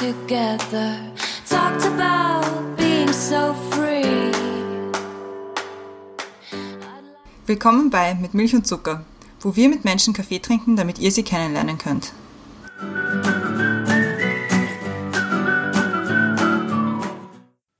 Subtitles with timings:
[0.00, 0.96] together.
[1.46, 4.32] Talked about being so free.
[7.46, 9.04] Willkommen bei Mit Milch und Zucker,
[9.40, 12.14] wo wir mit Menschen Kaffee trinken, damit ihr sie kennenlernen könnt.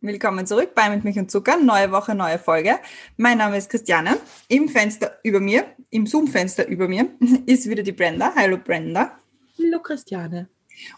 [0.02, 2.78] Willkommen zurück bei Mit Milch und Zucker, neue Woche, neue Folge.
[3.16, 4.18] Mein Name ist Christiane.
[4.48, 7.08] Im Fenster über mir, im Zoom-Fenster über mir,
[7.46, 8.34] ist wieder die Brenda.
[8.36, 9.16] Hallo Brenda.
[9.58, 10.50] Hallo Christiane.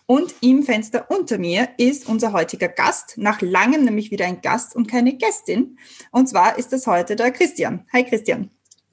[0.06, 4.76] Und im Fenster unter mir ist unser heutiger Gast, nach langem nämlich wieder ein Gast
[4.76, 5.78] und keine Gästin.
[6.10, 7.86] Und zwar ist das heute der Christian.
[7.92, 8.50] Hi Christian.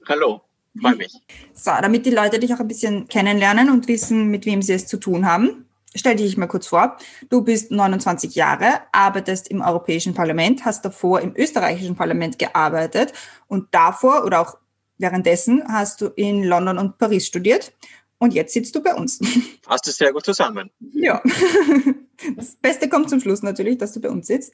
[0.08, 0.42] Hallo,
[0.80, 1.12] freue mich.
[1.52, 4.86] So, damit die Leute dich auch ein bisschen kennenlernen und wissen, mit wem sie es
[4.86, 6.96] zu tun haben, stell dich mal kurz vor.
[7.28, 13.12] Du bist 29 Jahre, arbeitest im Europäischen Parlament, hast davor im österreichischen Parlament gearbeitet
[13.46, 14.56] und davor oder auch
[14.98, 17.72] währenddessen hast du in London und Paris studiert
[18.20, 19.18] und jetzt sitzt du bei uns.
[19.62, 20.70] Passt es sehr gut zusammen.
[20.92, 21.20] Ja.
[22.36, 24.52] Das Beste kommt zum Schluss natürlich, dass du bei uns sitzt.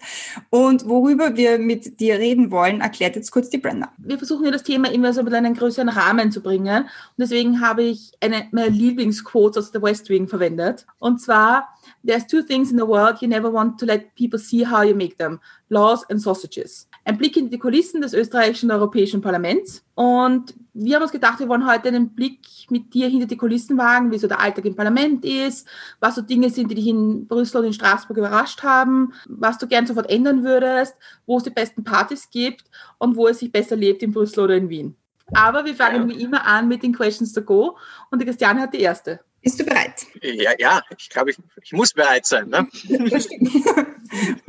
[0.51, 3.93] Und worüber wir mit dir reden wollen, erklärt jetzt kurz die Brenda.
[3.99, 6.85] Wir versuchen ja das Thema immer so mit einem größeren Rahmen zu bringen.
[6.85, 10.87] Und deswegen habe ich eine meiner Lieblingsquotes aus der West Wing verwendet.
[11.01, 14.65] Und zwar, There's two things in the world you never want to let people see
[14.65, 15.41] how you make them.
[15.69, 16.89] Laws and sausages.
[17.07, 19.85] Ein Blick in die Kulissen des österreichischen und europäischen Parlaments.
[19.95, 23.79] Und wir haben uns gedacht, wir wollen heute einen Blick mit dir hinter die Kulissen
[23.79, 25.69] wagen, wie so der Alltag im Parlament ist,
[26.01, 29.69] was so Dinge sind, die dich in Brüssel und in Straßburg überrascht haben, was du
[29.69, 30.97] gern sofort ändern würdest,
[31.27, 32.65] wo es die besten Partys gibt
[32.99, 34.97] und wo es sich besser lebt in Brüssel oder in Wien.
[35.33, 37.79] Aber wir fangen wie immer an mit den Questions to go
[38.11, 39.21] und die Christiane hat die erste.
[39.43, 40.07] Bist du bereit?
[40.23, 42.49] Ja, ja, ich glaube, ich, ich muss bereit sein.
[42.49, 42.67] Ne?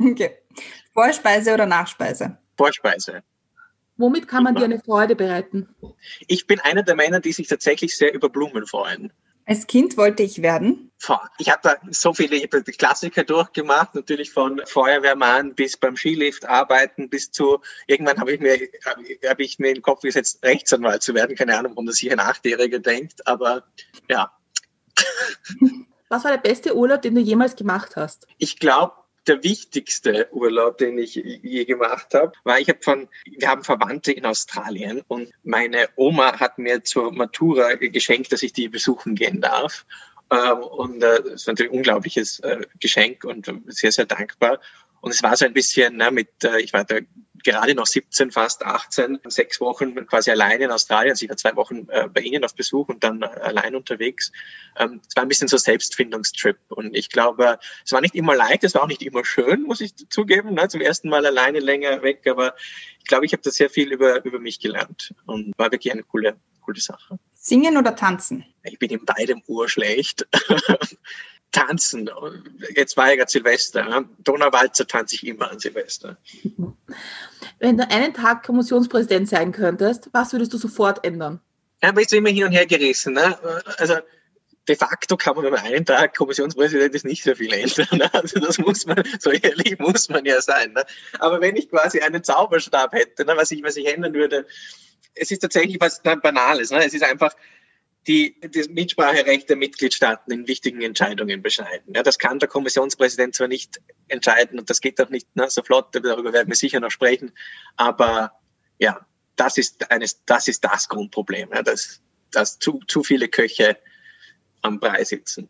[0.00, 0.38] okay.
[0.92, 2.36] Vorspeise oder Nachspeise?
[2.58, 3.22] Vorspeise.
[3.96, 5.74] Womit kann man dir eine Freude bereiten?
[6.26, 9.12] Ich bin einer der Männer, die sich tatsächlich sehr über Blumen freuen.
[9.44, 10.92] Als Kind wollte ich werden.
[11.38, 15.96] Ich habe da so viele ich hab die Klassiker durchgemacht, natürlich von Feuerwehrmann bis beim
[15.96, 18.58] Skilift arbeiten bis zu irgendwann habe ich mir
[19.26, 21.34] habe ich mir in den Kopf gesetzt, Rechtsanwalt zu werden.
[21.34, 23.64] Keine Ahnung, warum das sich ein Achtjähriger denkt, aber
[24.10, 24.30] ja,
[26.08, 28.26] was war der beste Urlaub, den du jemals gemacht hast?
[28.36, 28.92] Ich glaube,
[29.28, 34.12] der wichtigste Urlaub, den ich je gemacht habe, war, ich habe von, wir haben Verwandte
[34.12, 39.40] in Australien und meine Oma hat mir zur Matura geschenkt, dass ich die besuchen gehen
[39.40, 39.84] darf.
[40.30, 44.60] Ähm, und äh, das ist natürlich ein unglaubliches äh, Geschenk und sehr, sehr dankbar.
[45.00, 46.98] Und es war so ein bisschen ne, mit, äh, ich war da
[47.44, 51.12] gerade noch 17, fast 18, sechs Wochen quasi alleine in Australien.
[51.12, 54.32] Also ich war zwei Wochen äh, bei Ihnen auf Besuch und dann äh, allein unterwegs.
[54.76, 56.58] Ähm, es war ein bisschen so Selbstfindungstrip.
[56.68, 59.80] Und ich glaube, es war nicht immer leicht, es war auch nicht immer schön, muss
[59.80, 60.54] ich zugeben.
[60.54, 60.68] Ne?
[60.68, 62.26] Zum ersten Mal alleine länger weg.
[62.28, 62.54] Aber
[62.98, 66.02] ich glaube, ich habe da sehr viel über, über mich gelernt und war wirklich eine
[66.02, 67.18] coole, coole Sache.
[67.34, 68.44] Singen oder tanzen?
[68.64, 70.26] Ich bin in beidem urschlecht.
[71.52, 72.10] tanzen.
[72.74, 74.04] Jetzt war ja gerade Silvester.
[74.18, 76.16] Donauwalzer tanze ich immer an Silvester.
[77.58, 81.40] Wenn du einen Tag Kommissionspräsident sein könntest, was würdest du sofort ändern?
[81.82, 83.14] Ja, aber jetzt immer hin und her gerissen.
[83.14, 83.38] Ne?
[83.78, 83.94] Also
[84.68, 87.86] de facto kann man über einen Tag Kommissionspräsident ist nicht sehr viel ändern.
[87.92, 88.14] Ne?
[88.14, 90.72] Also das muss man, so ehrlich muss man ja sein.
[90.72, 90.84] Ne?
[91.18, 94.46] Aber wenn ich quasi einen Zauberstab hätte, ne, was ich, was ich ändern würde,
[95.14, 96.70] es ist tatsächlich was Banales.
[96.70, 96.84] Ne?
[96.84, 97.34] Es ist einfach,
[98.08, 101.94] die das Mitspracherecht der Mitgliedstaaten in wichtigen Entscheidungen beschneiden.
[101.94, 105.62] Ja, das kann der Kommissionspräsident zwar nicht entscheiden und das geht auch nicht ne, so
[105.62, 107.32] flott, darüber werden wir sicher noch sprechen,
[107.76, 108.32] aber
[108.78, 113.76] ja, das ist eines, das ist das Grundproblem, ja, dass, dass zu, zu viele Köche
[114.62, 115.48] am Brei sitzen.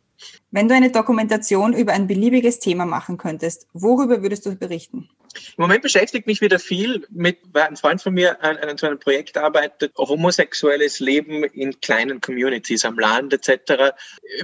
[0.50, 5.08] Wenn du eine Dokumentation über ein beliebiges Thema machen könntest, worüber würdest du berichten?
[5.56, 8.86] Im Moment beschäftigt mich wieder viel mit, weil ein Freund von mir an, an so
[8.86, 13.94] einem Projekt arbeitet, homosexuelles Leben in kleinen Communities am Land etc.,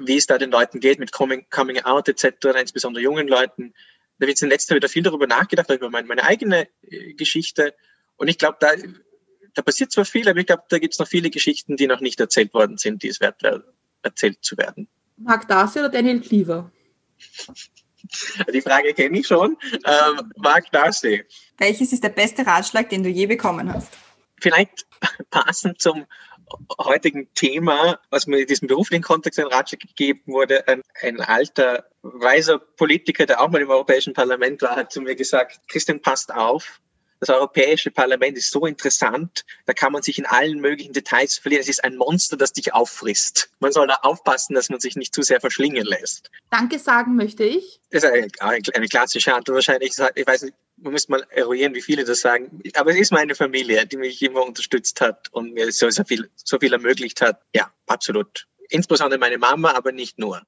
[0.04, 3.74] wie es da den Leuten geht mit Coming, coming Out etc., insbesondere jungen Leuten.
[4.18, 7.74] Da wird in letzter Zeit wieder viel darüber nachgedacht, über meine, meine eigene äh, Geschichte.
[8.16, 8.68] Und ich glaube, da,
[9.54, 12.00] da passiert zwar viel, aber ich glaube, da gibt es noch viele Geschichten, die noch
[12.00, 13.42] nicht erzählt worden sind, die es wert
[14.02, 14.88] erzählt zu werden.
[15.16, 16.70] Mark Darcy oder Daniel Cleaver?
[18.52, 19.56] Die Frage kenne ich schon.
[19.84, 21.24] Ähm, Mark Darcy.
[21.58, 23.92] Welches ist der beste Ratschlag, den du je bekommen hast?
[24.40, 24.86] Vielleicht
[25.30, 26.06] passend zum
[26.78, 31.86] heutigen Thema, was mir in diesem beruflichen Kontext ein Ratschlag gegeben wurde, ein, ein alter,
[32.02, 36.32] weiser Politiker, der auch mal im Europäischen Parlament war, hat zu mir gesagt, Christian, passt
[36.34, 36.80] auf,
[37.24, 41.62] das Europäische Parlament ist so interessant, da kann man sich in allen möglichen Details verlieren.
[41.62, 43.50] Es ist ein Monster, das dich auffrisst.
[43.60, 46.30] Man soll da aufpassen, dass man sich nicht zu sehr verschlingen lässt.
[46.50, 47.80] Danke sagen möchte ich.
[47.90, 49.92] Das ist eine, eine klassische Antwort wahrscheinlich.
[50.14, 52.60] Ich weiß nicht, man müsste mal eruieren, wie viele das sagen.
[52.74, 56.28] Aber es ist meine Familie, die mich immer unterstützt hat und mir so, so, viel,
[56.36, 57.40] so viel ermöglicht hat.
[57.54, 58.46] Ja, absolut.
[58.68, 60.42] Insbesondere meine Mama, aber nicht nur.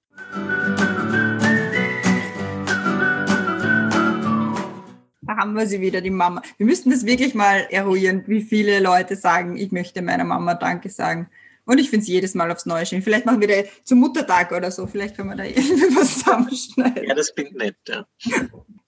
[5.26, 6.42] Da haben wir sie wieder, die Mama.
[6.56, 10.88] Wir müssten das wirklich mal eruieren, wie viele Leute sagen, ich möchte meiner Mama Danke
[10.88, 11.28] sagen.
[11.64, 13.02] Und ich finde es jedes Mal aufs Neue schön.
[13.02, 14.86] Vielleicht machen wir da zum Muttertag oder so.
[14.86, 17.04] Vielleicht können wir da irgendwie was zusammenschneiden.
[17.04, 18.06] Ja, das klingt nett, ja.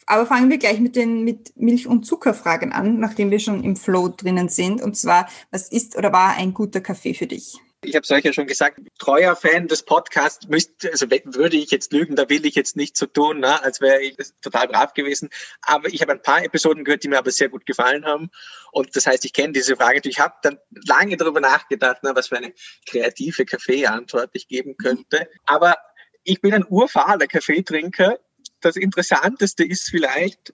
[0.06, 3.76] Aber fangen wir gleich mit den mit Milch- und Zuckerfragen an, nachdem wir schon im
[3.76, 4.80] Flow drinnen sind.
[4.80, 7.58] Und zwar, was ist oder war ein guter Kaffee für dich?
[7.84, 11.70] Ich habe es euch ja schon gesagt, treuer Fan des Podcasts müsste, also würde ich
[11.70, 14.94] jetzt lügen, da will ich jetzt nicht so tun, ne, als wäre ich total brav
[14.94, 15.28] gewesen.
[15.62, 18.30] Aber ich habe ein paar Episoden gehört, die mir aber sehr gut gefallen haben.
[18.72, 20.00] Und das heißt, ich kenne diese Frage.
[20.08, 22.52] Ich habe dann lange darüber nachgedacht, ne, was für eine
[22.84, 25.28] kreative Kaffeeantwort ich geben könnte.
[25.46, 25.76] Aber
[26.24, 28.18] ich bin ein urfahler Kaffeetrinker.
[28.60, 30.52] Das Interessanteste ist vielleicht,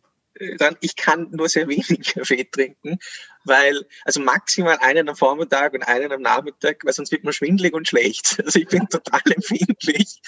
[0.59, 2.99] dann, ich kann nur sehr wenig Kaffee trinken,
[3.45, 7.75] weil, also maximal einen am Vormittag und einen am Nachmittag, weil sonst wird man schwindlig
[7.75, 8.39] und schlecht.
[8.45, 10.21] Also ich bin total empfindlich,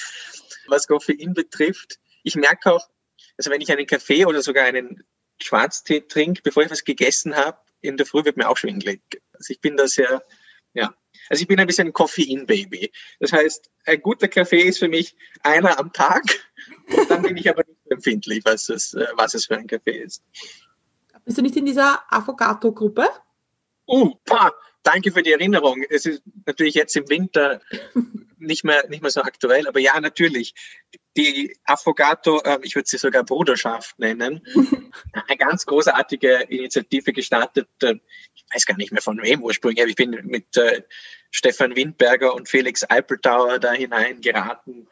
[0.69, 1.99] was Koffein betrifft.
[2.23, 2.89] Ich merke auch,
[3.37, 5.05] also wenn ich einen Kaffee oder sogar einen
[5.43, 9.03] Schwarztee trinke, bevor ich was gegessen habe, in der Früh wird mir auch schwindlig.
[9.33, 10.23] Also ich bin da sehr,
[10.73, 10.95] ja.
[11.29, 12.93] Also ich bin ein bisschen ein Koffein-Baby.
[13.21, 16.23] Das heißt, ein guter Kaffee ist für mich einer am Tag.
[16.97, 20.23] Und dann bin ich aber nicht empfindlich, was es, was es für ein Kaffee ist.
[21.25, 23.09] Bist du nicht in dieser Affogato-Gruppe?
[23.89, 24.15] Uh,
[24.83, 25.83] danke für die Erinnerung.
[25.91, 27.61] Es ist natürlich jetzt im Winter
[28.39, 30.55] nicht mehr, nicht mehr so aktuell, aber ja, natürlich.
[31.17, 34.47] Die Affogato, äh, ich würde sie sogar Bruderschaft nennen,
[35.13, 37.69] eine ganz großartige Initiative gestartet.
[37.83, 37.97] Äh,
[38.35, 40.83] ich weiß gar nicht mehr von wem ursprünglich, aber ich bin mit äh,
[41.31, 44.89] Stefan Windberger und Felix Eipeltauer da hineingeraten.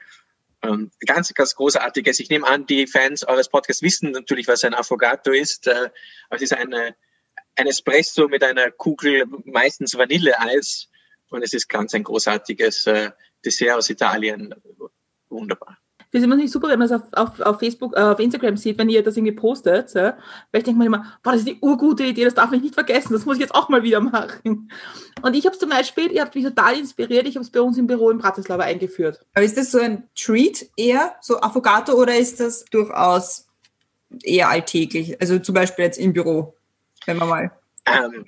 [0.65, 2.21] Ähm, ganz, ganz großartiges.
[2.21, 5.67] Ich nehme an, die Fans eures Podcasts wissen natürlich, was ein Affogato ist.
[5.67, 5.91] Äh,
[6.31, 6.97] es ist eine,
[7.57, 10.89] ein Espresso mit einer Kugel, meistens Vanilleeis.
[11.31, 13.11] Und es ist ganz ein großartiges äh,
[13.45, 14.55] Dessert aus Italien.
[15.29, 15.79] Wunderbar.
[16.15, 18.57] Das ist immer nicht super, wenn man es auf, auf, auf Facebook, äh, auf Instagram
[18.57, 19.95] sieht, wenn ihr das irgendwie postet.
[19.95, 20.17] Ja?
[20.53, 22.75] Weil ich denke mir immer, boah, das ist die urgute Idee, das darf ich nicht
[22.75, 24.71] vergessen, das muss ich jetzt auch mal wieder machen.
[25.23, 27.61] Und ich habe es zum Beispiel, ihr habt mich total inspiriert, ich habe es bei
[27.61, 29.27] uns im Büro in Bratislava eingeführt.
[29.35, 33.49] Aber ist das so ein Treat eher, so Affogato, oder ist das durchaus
[34.23, 35.21] eher alltäglich?
[35.21, 36.55] Also zum Beispiel jetzt im Büro,
[37.07, 37.51] wenn man mal
[37.87, 38.25] ähm,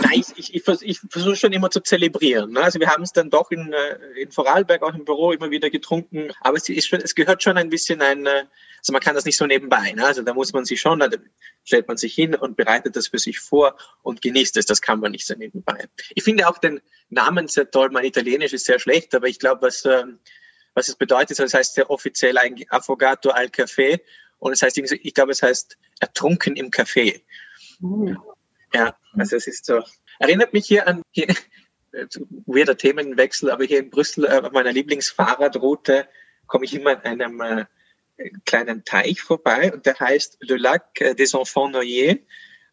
[0.00, 2.52] nein, ich, ich, ich versuche schon immer zu zelebrieren.
[2.52, 2.62] Ne?
[2.62, 5.68] Also wir haben es dann doch in, äh, in Vorarlberg auch im Büro immer wieder
[5.68, 8.44] getrunken, aber es, schon, es gehört schon ein bisschen ein, äh,
[8.78, 9.92] also man kann das nicht so nebenbei.
[9.92, 10.06] Ne?
[10.06, 11.08] Also da muss man sich schon, da
[11.64, 14.64] stellt man sich hin und bereitet das für sich vor und genießt es.
[14.64, 15.88] Das kann man nicht so nebenbei.
[16.14, 17.90] Ich finde auch den Namen sehr toll.
[17.90, 20.20] Mein Italienisch ist sehr schlecht, aber ich glaube, was, ähm,
[20.74, 24.00] was es bedeutet, das heißt sehr offiziell ein Affogato al Café
[24.38, 27.20] und es heißt, ich glaube, es heißt ertrunken im Café.
[27.80, 28.18] Mhm.
[28.74, 29.82] Ja, also es ist so.
[30.18, 31.28] Erinnert mich hier an hier,
[32.46, 36.08] weirder Themenwechsel, aber hier in Brüssel äh, auf meiner Lieblingsfahrradroute
[36.46, 37.64] komme ich immer an einem äh,
[38.44, 42.20] kleinen Teich vorbei und der heißt Le Lac des Enfants Noyés.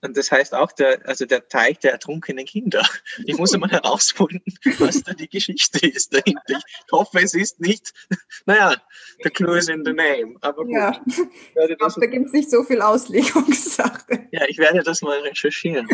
[0.04, 2.86] Und das heißt auch der, also der Teich der ertrunkenen Kinder.
[3.26, 4.44] Ich muss einmal herausfinden,
[4.80, 6.42] was da die Geschichte ist dahinter.
[6.48, 7.94] Ich hoffe, es ist nicht,
[8.46, 8.76] naja,
[9.24, 10.36] the clue is in the name.
[10.42, 10.74] Aber gut.
[10.74, 14.28] Ja, ich glaube, da gibt es nicht so viel Auslegungssache.
[14.32, 15.88] Ja, ich werde das mal recherchieren.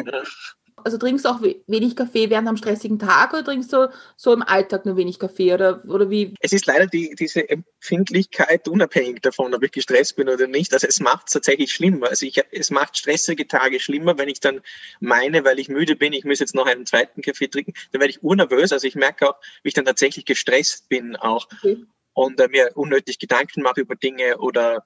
[0.83, 4.41] Also trinkst du auch wenig Kaffee während einem stressigen Tag oder trinkst du so im
[4.41, 6.33] Alltag nur wenig Kaffee oder, oder wie?
[6.39, 10.73] Es ist leider die, diese Empfindlichkeit unabhängig davon, ob ich gestresst bin oder nicht.
[10.73, 12.09] Also es macht es tatsächlich schlimmer.
[12.09, 14.61] Also ich, es macht stressige Tage schlimmer, wenn ich dann
[14.99, 18.11] meine, weil ich müde bin, ich muss jetzt noch einen zweiten Kaffee trinken, dann werde
[18.11, 18.71] ich urnervös.
[18.71, 21.85] Also ich merke auch, wie ich dann tatsächlich gestresst bin auch okay.
[22.13, 24.83] und äh, mir unnötig Gedanken mache über Dinge oder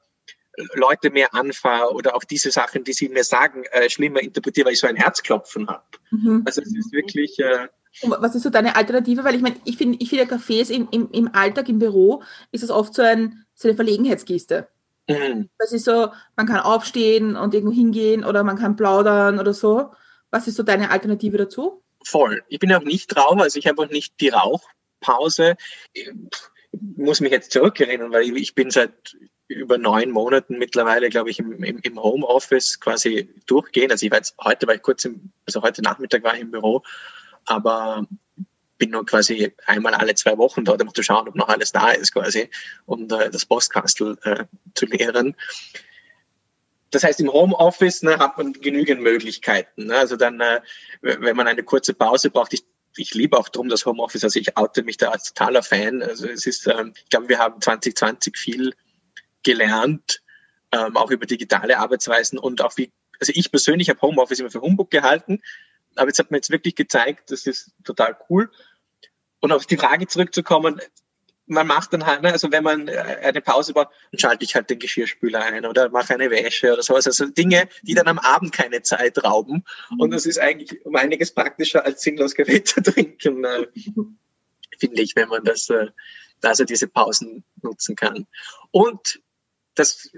[0.76, 4.74] Leute mehr anfahre oder auch diese Sachen, die sie mir sagen, äh, schlimmer interpretiere, weil
[4.74, 5.84] ich so ein Herzklopfen habe.
[6.12, 6.44] Mhm.
[6.46, 7.40] Also es ist wirklich.
[7.40, 7.68] Äh,
[8.02, 9.24] und was ist so deine Alternative?
[9.24, 12.64] Weil ich meine, ich finde, ich finde Cafés im, im, im Alltag, im Büro, ist
[12.64, 14.68] das oft so, ein, so eine Verlegenheitsgeste.
[15.08, 15.50] Mhm.
[15.58, 19.92] Das ist so, man kann aufstehen und irgendwo hingehen oder man kann plaudern oder so.
[20.32, 21.84] Was ist so deine Alternative dazu?
[22.04, 22.44] Voll.
[22.48, 25.56] Ich bin auch nicht Raucher, also ich habe auch nicht die Rauchpause.
[25.94, 26.12] Ich
[26.72, 29.16] muss mich jetzt zurückerinnern, weil ich, ich bin seit
[29.48, 33.92] über neun Monaten mittlerweile, glaube ich, im, im, im Homeoffice quasi durchgehen.
[33.92, 36.52] Also ich war jetzt, heute war ich kurz im, also heute Nachmittag war ich im
[36.52, 36.82] Büro,
[37.46, 38.08] aber
[38.78, 41.92] bin nur quasi einmal alle zwei Wochen dort, um zu schauen, ob noch alles da
[41.92, 42.50] ist quasi,
[42.86, 45.36] um äh, das Postkastel äh, zu leeren.
[46.92, 49.88] Das heißt, im Homeoffice ne, hat man genügend Möglichkeiten.
[49.88, 49.98] Ne?
[49.98, 50.62] Also dann, äh,
[51.02, 52.64] wenn man eine kurze Pause braucht, ich,
[52.96, 56.04] ich liebe auch drum das Homeoffice, also ich oute mich da als totaler Fan.
[56.04, 58.74] Also es ist, ähm, ich glaube, wir haben 2020 viel
[59.42, 60.22] gelernt,
[60.72, 64.62] ähm, auch über digitale Arbeitsweisen und auch wie, also ich persönlich habe Homeoffice immer für
[64.62, 65.42] Humbug gehalten,
[65.96, 68.52] aber jetzt hat mir jetzt wirklich gezeigt, das ist total cool.
[69.40, 70.80] Und auf die Frage zurückzukommen,
[71.46, 74.56] man macht dann halt, ne, also wenn man äh, eine Pause braucht, dann schalte ich
[74.56, 77.06] halt den Geschirrspüler ein oder mache eine Wäsche oder sowas.
[77.06, 79.64] Also Dinge, die dann am Abend keine Zeit rauben.
[79.98, 83.68] Und das ist eigentlich um einiges praktischer als sinnlos Kaffee trinken, äh,
[84.80, 85.88] finde ich, wenn man das, äh,
[86.42, 88.28] also diese Pausen nutzen kann.
[88.72, 89.22] Und
[89.76, 90.10] das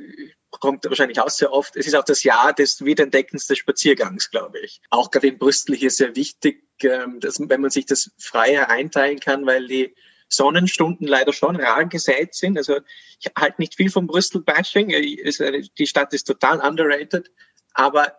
[0.49, 1.75] kommt wahrscheinlich auch sehr oft.
[1.75, 4.81] Es ist auch das Jahr des Wiederentdeckens des Spaziergangs, glaube ich.
[4.89, 9.19] Auch gerade in Brüssel hier sehr wichtig, ähm, dass, wenn man sich das freier einteilen
[9.19, 9.95] kann, weil die
[10.27, 12.57] Sonnenstunden leider schon rar gesät sind.
[12.57, 12.79] Also
[13.19, 14.89] ich halte nicht viel vom Brüssel-Bashing.
[14.89, 17.31] Die Stadt ist total underrated.
[17.73, 18.13] Aber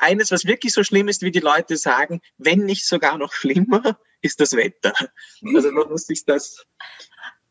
[0.00, 3.98] eines, was wirklich so schlimm ist, wie die Leute sagen, wenn nicht sogar noch schlimmer,
[4.22, 4.94] ist das Wetter.
[5.54, 6.64] Also man muss sich das,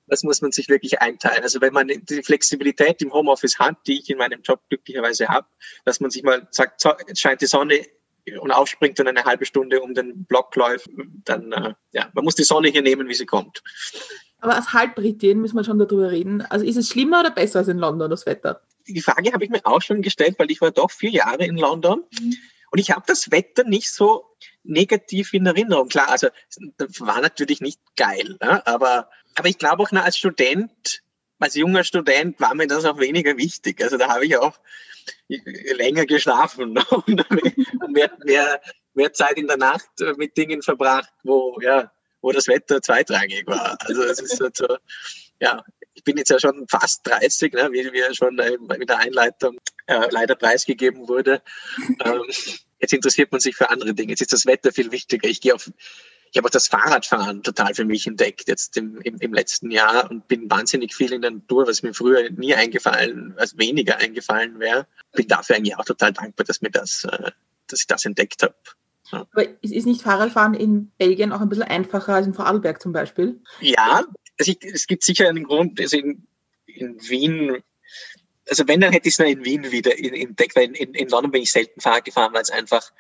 [0.07, 1.43] das muss man sich wirklich einteilen.
[1.43, 5.47] Also wenn man die Flexibilität im Homeoffice hat, die ich in meinem Job glücklicherweise habe,
[5.85, 7.85] dass man sich mal sagt, so, jetzt scheint die Sonne
[8.39, 10.89] und aufspringt und eine halbe Stunde um den Block läuft,
[11.23, 13.63] dann, äh, ja, man muss die Sonne hier nehmen, wie sie kommt.
[14.39, 16.41] Aber als Halbbritin müssen wir schon darüber reden.
[16.41, 18.61] Also ist es schlimmer oder besser als in London, das Wetter?
[18.87, 21.57] Die Frage habe ich mir auch schon gestellt, weil ich war doch vier Jahre in
[21.57, 22.35] London mhm.
[22.71, 24.25] Und ich habe das Wetter nicht so
[24.63, 25.88] negativ in Erinnerung.
[25.88, 26.27] Klar, also
[26.77, 28.65] das war natürlich nicht geil, ne?
[28.67, 31.01] aber, aber ich glaube auch na, als Student,
[31.39, 33.81] als junger Student war mir das auch weniger wichtig.
[33.81, 34.59] Also da habe ich auch
[35.38, 38.62] länger geschlafen und mehr, mehr,
[38.93, 43.77] mehr Zeit in der Nacht mit Dingen verbracht, wo, ja, wo das Wetter zweitrangig war.
[43.81, 44.67] Also es ist halt so,
[45.39, 45.63] ja,
[45.97, 50.07] ich bin jetzt ja schon fast 30, ne, wie mir schon mit der Einleitung äh,
[50.11, 51.41] leider preisgegeben wurde.
[52.05, 52.21] Ähm,
[52.79, 54.11] jetzt interessiert man sich für andere Dinge.
[54.11, 55.27] Jetzt ist das Wetter viel wichtiger.
[55.27, 55.71] Ich gehe auf
[56.29, 60.11] ich habe auch das Fahrradfahren total für mich entdeckt jetzt im, im, im, letzten Jahr
[60.11, 64.59] und bin wahnsinnig viel in der Natur, was mir früher nie eingefallen, als weniger eingefallen
[64.59, 64.87] wäre.
[65.13, 67.31] Bin dafür eigentlich auch total dankbar, dass mir das, äh,
[67.67, 68.55] dass ich das entdeckt habe.
[69.11, 69.25] Ja.
[69.31, 73.41] Aber ist nicht Fahrradfahren in Belgien auch ein bisschen einfacher als in Vorarlberg zum Beispiel?
[73.61, 74.03] Ja,
[74.39, 76.27] also ich, es gibt sicher einen Grund, also in,
[76.65, 77.63] in Wien
[78.50, 81.10] also wenn, dann hätte ich es nur in Wien wieder entdeckt, weil in, in, in
[81.10, 82.91] London bin ich selten Fahrrad gefahren, weil es einfach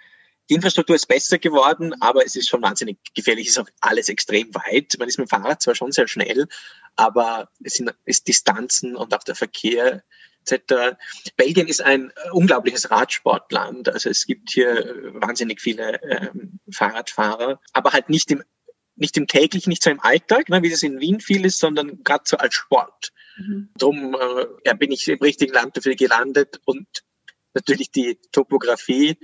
[0.49, 3.47] die Infrastruktur ist besser geworden, aber es ist schon wahnsinnig gefährlich.
[3.47, 4.95] Es ist auch alles extrem weit.
[4.97, 6.47] Man ist mit dem Fahrrad zwar schon sehr schnell,
[6.95, 10.03] aber es sind es Distanzen und auch der Verkehr
[10.45, 10.97] etc.
[11.35, 13.89] Belgien ist ein unglaubliches Radsportland.
[13.89, 18.41] Also es gibt hier wahnsinnig viele ähm, Fahrradfahrer, aber halt nicht im
[18.97, 22.03] nicht im täglichen, nicht so im Alltag, ne, wie das in Wien viel ist, sondern
[22.03, 23.13] gerade so als Sport.
[23.37, 23.69] Mhm.
[23.77, 26.87] Drum äh, ja, bin ich im richtigen Land dafür gelandet und
[27.53, 29.17] natürlich die Topografie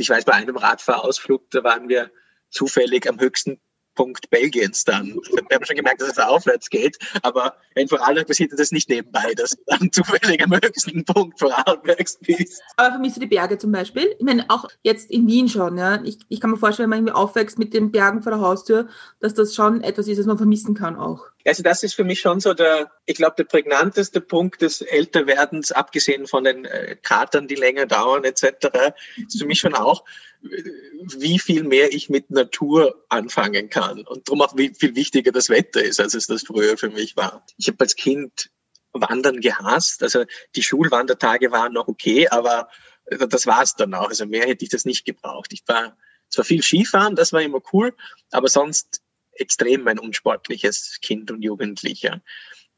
[0.00, 2.10] ich weiß, bei einem Radfahrausflug, da waren wir
[2.48, 3.60] zufällig am höchsten
[4.00, 5.08] Punkt Belgiens dann.
[5.08, 8.88] Wir haben schon gemerkt, dass es da aufwärts geht, aber in Vorarlberg passiert das nicht
[8.88, 12.62] nebenbei, dass du dann zufällig am höchsten Punkt Vorarlbergs bist.
[12.78, 14.14] Aber vermisst du die Berge zum Beispiel?
[14.18, 16.02] Ich meine, auch jetzt in Wien schon, ja.
[16.02, 18.88] Ich, ich kann mir vorstellen, wenn man irgendwie aufwächst mit den Bergen vor der Haustür,
[19.20, 21.26] dass das schon etwas ist, das man vermissen kann auch.
[21.44, 25.72] Also das ist für mich schon so der, ich glaube, der prägnanteste Punkt des Älterwerdens,
[25.72, 28.68] abgesehen von den äh, Katern, die länger dauern etc.,
[29.16, 30.04] ist für mich schon auch,
[30.42, 35.48] wie viel mehr ich mit Natur anfangen kann und darum auch wie viel wichtiger das
[35.48, 37.44] Wetter ist, als es das früher für mich war.
[37.58, 38.50] Ich habe als Kind
[38.92, 40.24] Wandern gehasst, also
[40.56, 42.68] die Schulwandertage waren noch okay, aber
[43.06, 44.08] das war es dann auch.
[44.08, 45.52] Also mehr hätte ich das nicht gebraucht.
[45.52, 45.96] Ich war
[46.28, 47.94] zwar viel Skifahren, das war immer cool,
[48.30, 49.02] aber sonst
[49.40, 52.20] extrem ein unsportliches Kind und Jugendlicher.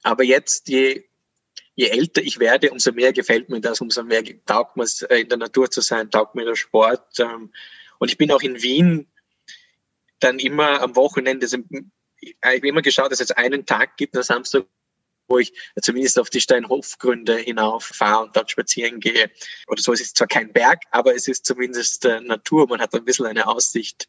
[0.03, 1.05] Aber jetzt, je
[1.75, 5.21] je älter ich werde, umso mehr gefällt mir das, umso mehr taugt mir es, äh,
[5.21, 7.19] in der Natur zu sein, taugt mir der Sport.
[7.19, 7.53] Ähm,
[7.99, 9.07] und ich bin auch in Wien
[10.21, 11.59] dann immer am Wochenende, also,
[12.21, 14.67] ich habe immer geschaut, dass es einen Tag gibt, am Samstag,
[15.33, 19.31] wo ich zumindest auf die Steinhofgründe hinauf fahre und dort spazieren gehe.
[19.67, 22.69] Oder so, es ist zwar kein Berg, aber es ist zumindest äh, Natur.
[22.69, 24.09] Man hat ein bisschen eine Aussicht.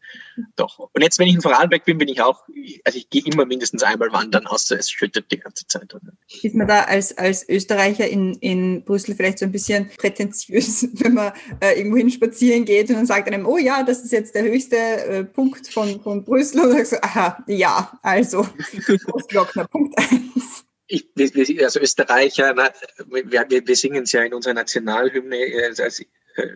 [0.57, 0.79] Doch.
[0.79, 2.43] Und jetzt, wenn ich in Vorarlberg bin, bin ich auch,
[2.83, 5.93] also ich gehe immer mindestens einmal wandern, außer es schüttet die ganze Zeit.
[5.93, 6.11] Oder?
[6.41, 11.13] Ist man da als, als Österreicher in, in Brüssel vielleicht so ein bisschen prätentiös, wenn
[11.13, 14.35] man äh, irgendwo hin spazieren geht und dann sagt einem, oh ja, das ist jetzt
[14.35, 18.43] der höchste äh, Punkt von, von Brüssel und dann sagst du, aha, ja, also,
[19.71, 25.37] Punkt eins ich, wir, also Österreicher, wir, wir, wir singen es ja in unserer Nationalhymne
[25.37, 26.05] äh, als äh,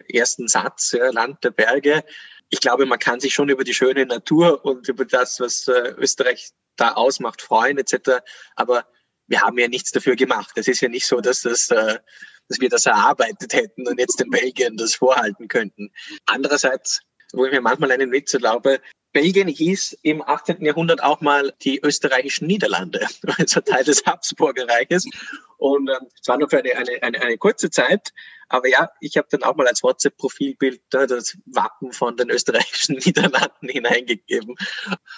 [0.09, 2.03] ersten Satz, ja, Land der Berge.
[2.49, 5.93] Ich glaube, man kann sich schon über die schöne Natur und über das, was äh,
[5.97, 8.21] Österreich da ausmacht, freuen etc.
[8.55, 8.85] Aber
[9.27, 10.51] wir haben ja nichts dafür gemacht.
[10.55, 11.99] Es ist ja nicht so, dass, das, dass
[12.59, 15.91] wir das erarbeitet hätten und jetzt den Belgiern das vorhalten könnten.
[16.27, 17.01] Andererseits,
[17.33, 18.79] wo ich mir manchmal einen Witz erlaube,
[19.13, 20.63] Belgien hieß im 18.
[20.63, 25.05] Jahrhundert auch mal die österreichischen Niederlande, also Teil des Habsburgerreiches.
[25.57, 28.13] Und ähm, es war nur für eine, eine, eine, eine kurze Zeit.
[28.49, 33.67] Aber ja, ich habe dann auch mal als WhatsApp-Profilbild das Wappen von den österreichischen Niederlanden
[33.67, 34.55] hineingegeben.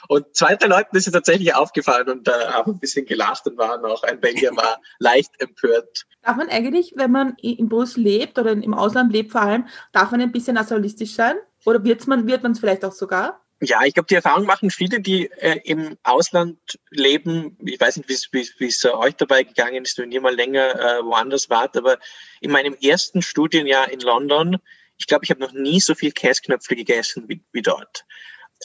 [0.07, 3.57] Und zwei, drei Leuten ist es tatsächlich aufgefallen und äh, haben ein bisschen gelacht und
[3.57, 6.05] waren auch, ein Belgier war leicht empört.
[6.23, 10.11] Darf man eigentlich, wenn man in Brüssel lebt oder im Ausland lebt vor allem, darf
[10.11, 11.35] man ein bisschen nationalistisch sein?
[11.65, 13.41] Oder wird man es vielleicht auch sogar?
[13.61, 16.57] Ja, ich glaube, die Erfahrung machen viele, die äh, im Ausland
[16.91, 17.57] leben.
[17.65, 21.03] Ich weiß nicht, wie es äh, euch dabei gegangen ist, wenn ihr mal länger äh,
[21.03, 21.99] woanders wart, aber
[22.39, 24.57] in meinem ersten Studienjahr in London,
[24.97, 28.05] ich glaube, ich habe noch nie so viel Käsknöpfe gegessen wie, wie dort.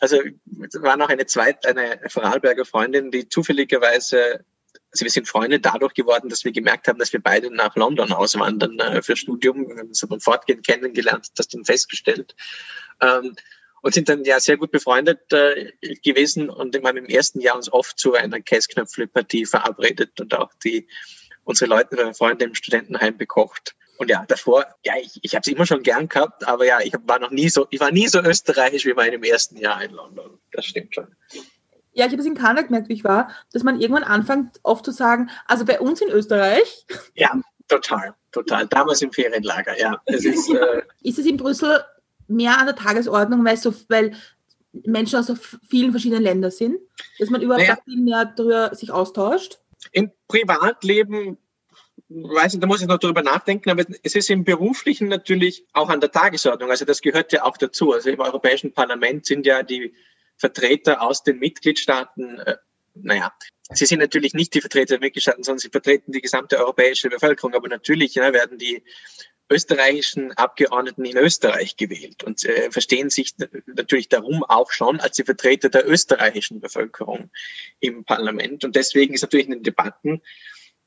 [0.00, 4.44] Also es war noch eine zweite, eine Vorarlberger Freundin, die zufälligerweise,
[4.92, 8.12] also wir sind Freunde dadurch geworden, dass wir gemerkt haben, dass wir beide nach London
[8.12, 9.68] auswandern äh, für Studium.
[9.68, 12.36] Wir haben uns beim Fortgehen kennengelernt, das dann festgestellt.
[13.00, 13.34] Ähm,
[13.84, 15.72] und sind dann ja sehr gut befreundet äh,
[16.02, 20.88] gewesen und in meinem ersten Jahr uns oft zu einer Käsknöpfle-Partie verabredet und auch die
[21.44, 23.76] unsere Leute, äh, Freunde im Studentenheim bekocht.
[23.98, 26.94] Und ja, davor, ja, ich, ich habe es immer schon gern gehabt, aber ja, ich
[27.04, 29.90] war noch nie so, ich war nie so österreichisch wie in meinem ersten Jahr in
[29.90, 30.38] London.
[30.52, 31.14] Das stimmt schon.
[31.92, 34.86] Ja, ich habe es in Kanada gemerkt, wie ich war, dass man irgendwann anfängt, oft
[34.86, 36.86] zu sagen, also bei uns in Österreich.
[37.14, 37.38] Ja,
[37.68, 38.66] total, total.
[38.66, 40.00] Damals im Ferienlager, ja.
[40.06, 41.84] Es ist, äh, ist es in Brüssel
[42.28, 44.12] mehr an der Tagesordnung, weil, so, weil
[44.72, 45.36] Menschen aus so
[45.68, 46.78] vielen verschiedenen Ländern sind,
[47.18, 47.78] dass man überhaupt naja.
[47.84, 49.58] viel mehr darüber sich austauscht?
[49.92, 51.38] Im Privatleben
[52.08, 55.88] weiß ich, da muss ich noch darüber nachdenken, aber es ist im Beruflichen natürlich auch
[55.88, 56.70] an der Tagesordnung.
[56.70, 57.92] Also das gehört ja auch dazu.
[57.92, 59.94] Also im Europäischen Parlament sind ja die
[60.36, 62.56] Vertreter aus den Mitgliedstaaten, äh,
[62.94, 63.32] naja,
[63.70, 67.54] sie sind natürlich nicht die Vertreter der Mitgliedstaaten, sondern sie vertreten die gesamte europäische Bevölkerung.
[67.54, 68.82] Aber natürlich ja, werden die
[69.50, 73.34] österreichischen Abgeordneten in Österreich gewählt und äh, verstehen sich
[73.66, 77.30] natürlich darum auch schon als die Vertreter der österreichischen Bevölkerung
[77.80, 78.64] im Parlament.
[78.64, 80.22] Und deswegen ist natürlich in den Debatten,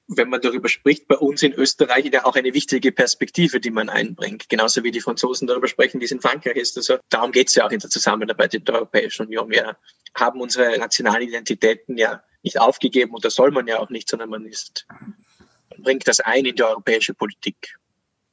[0.08, 3.90] wenn man darüber spricht, bei uns in Österreich ja auch eine wichtige Perspektive, die man
[3.90, 4.48] einbringt.
[4.50, 6.78] Genauso wie die Franzosen darüber sprechen, wie es in Frankreich ist.
[6.78, 9.50] Also darum geht es ja auch in der Zusammenarbeit in der Europäischen Union.
[9.50, 9.78] Wir
[10.16, 14.30] haben unsere nationalen Identitäten ja nicht aufgegeben und das soll man ja auch nicht, sondern
[14.30, 14.88] man ist,
[15.70, 17.78] man bringt das ein in die europäische Politik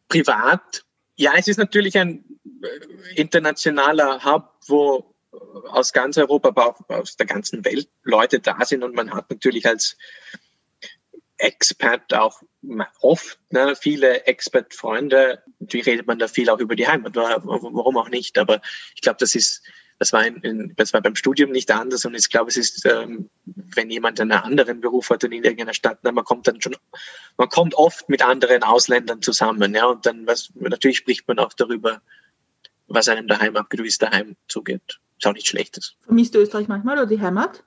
[0.08, 0.84] privat,
[1.16, 2.24] ja, es ist natürlich ein
[2.62, 5.36] äh, internationaler Hub, wo äh,
[5.68, 9.30] aus ganz Europa, aber auch aus der ganzen Welt Leute da sind und man hat
[9.30, 9.96] natürlich als
[11.36, 12.42] Expert auch
[13.00, 15.42] oft ne, viele Expert-Freunde.
[15.58, 18.38] Natürlich redet man da viel auch über die Heimat, warum auch nicht.
[18.38, 18.60] Aber
[18.94, 19.62] ich glaube, das ist
[20.04, 22.84] das war, in, in, das war beim Studium nicht anders und ich glaube, es ist,
[22.84, 26.60] ähm, wenn jemand einen anderen Beruf hat und in irgendeiner Stadt, na, man kommt dann
[26.60, 26.76] schon,
[27.38, 31.54] man kommt oft mit anderen Ausländern zusammen, ja, und dann, was, natürlich spricht man auch
[31.54, 32.02] darüber,
[32.86, 35.00] was einem daheim abgeht, wie daheim zugeht.
[35.18, 35.96] Ist auch nichts Schlechtes.
[36.02, 37.64] Vermisst du Österreich manchmal oder die Heimat?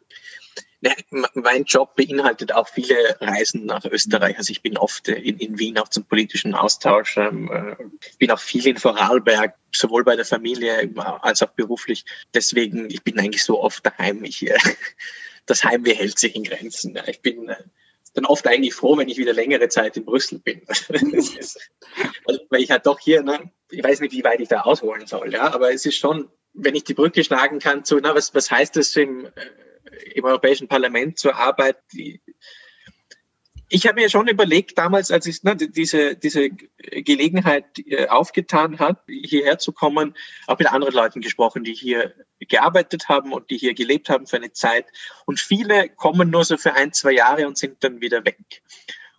[1.34, 4.38] Mein Job beinhaltet auch viele Reisen nach Österreich.
[4.38, 7.18] Also ich bin oft in, in Wien auch zum politischen Austausch.
[7.18, 7.76] Ähm, äh,
[8.18, 10.90] bin auch viel in Vorarlberg, sowohl bei der Familie
[11.22, 12.06] als auch beruflich.
[12.34, 14.24] Deswegen, ich bin eigentlich so oft daheim.
[14.24, 14.58] Ich, äh,
[15.46, 17.00] das Heimweh hält sich in Grenzen.
[17.08, 17.56] Ich bin äh,
[18.18, 20.62] dann oft eigentlich froh, wenn ich wieder längere Zeit in Brüssel bin.
[20.68, 25.06] also, weil ich halt doch hier, ne, ich weiß nicht, wie weit ich da ausholen
[25.06, 28.34] soll, ja, aber es ist schon, wenn ich die Brücke schlagen kann zu, na, was,
[28.34, 29.30] was heißt das im, äh,
[30.14, 31.78] im Europäischen Parlament zur Arbeit.
[33.70, 39.04] Ich habe mir schon überlegt, damals, als ich ne, diese, diese Gelegenheit äh, aufgetan hat,
[39.08, 40.16] hierher zu kommen,
[40.48, 44.38] auch mit anderen Leuten gesprochen, die hier gearbeitet haben und die hier gelebt haben für
[44.38, 44.86] eine Zeit.
[45.26, 48.62] Und viele kommen nur so für ein, zwei Jahre und sind dann wieder weg.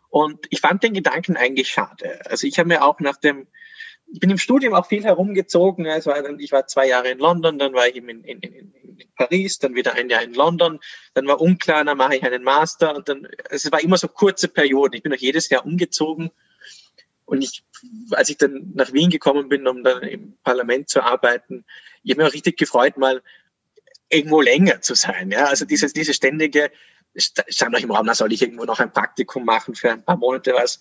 [0.09, 2.25] Und ich fand den Gedanken eigentlich schade.
[2.27, 3.47] Also ich habe mir auch nach dem
[4.11, 5.87] ich bin im Studium auch viel herumgezogen.
[5.87, 9.59] Also ich war zwei Jahre in London, dann war ich in, in, in, in Paris,
[9.59, 10.79] dann wieder ein Jahr in London.
[11.15, 14.49] Dann war unklar, dann mache ich einen Master und dann, es war immer so kurze
[14.49, 14.95] Perioden.
[14.95, 16.31] Ich bin auch jedes Jahr umgezogen.
[17.27, 17.63] Und ich,
[18.13, 21.65] als ich dann nach Wien gekommen bin, um dann im Parlament zu arbeiten,
[22.03, 23.23] ich habe mich auch richtig gefreut, mal
[24.09, 25.31] irgendwo länger zu sein.
[25.31, 26.71] Ja, also dieses, diese ständige,
[27.17, 30.17] stand noch im Raum, da soll ich irgendwo noch ein Praktikum machen für ein paar
[30.17, 30.81] Monate was.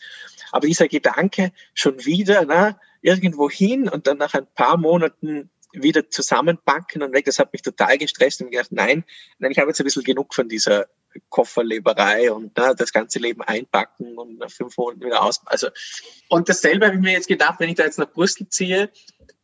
[0.52, 6.10] Aber dieser Gedanke schon wieder, na, irgendwo hin und dann nach ein paar Monaten wieder
[6.10, 7.24] zusammenpacken und weg.
[7.24, 9.06] Das hat mich total gestresst und gedacht, nein,
[9.40, 10.88] nein, ich habe jetzt ein bisschen genug von dieser
[11.30, 15.42] Kofferleberei und na, das ganze Leben einpacken und nach fünf Monaten wieder aus.
[15.46, 15.70] Also,
[16.28, 18.92] und dasselbe habe ich mir jetzt gedacht, wenn ich da jetzt nach Brüssel ziehe,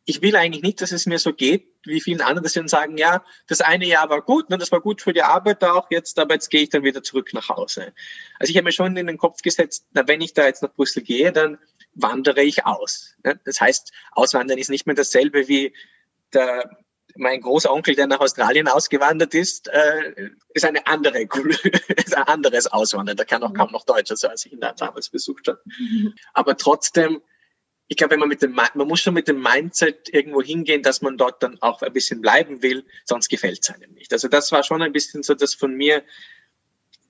[0.06, 2.67] ich will eigentlich nicht, dass es mir so geht, wie vielen anderen, dass sie dann
[2.67, 5.88] sagen, ja, das eine Jahr war gut, ne, das war gut für die Arbeit auch
[5.91, 7.93] jetzt, aber jetzt gehe ich dann wieder zurück nach Hause.
[8.38, 10.73] Also ich habe mir schon in den Kopf gesetzt, na, wenn ich da jetzt nach
[10.73, 11.58] Brüssel gehe, dann
[11.95, 13.15] wandere ich aus.
[13.23, 13.39] Ne?
[13.45, 15.73] Das heißt, auswandern ist nicht mehr dasselbe wie
[16.34, 16.84] der
[17.15, 21.21] mein großer Onkel, der nach Australien ausgewandert ist, äh, ist eine andere,
[21.95, 23.17] ist ein anderes Auswandern.
[23.17, 25.62] Der kann auch kaum noch Deutsch, also als ich ihn da damals besucht habe.
[26.34, 27.21] Aber trotzdem,
[27.88, 31.01] ich glaube, wenn man mit dem, man muss schon mit dem Mindset irgendwo hingehen, dass
[31.01, 34.12] man dort dann auch ein bisschen bleiben will, sonst gefällt es einem nicht.
[34.12, 36.03] Also das war schon ein bisschen so, dass von mir,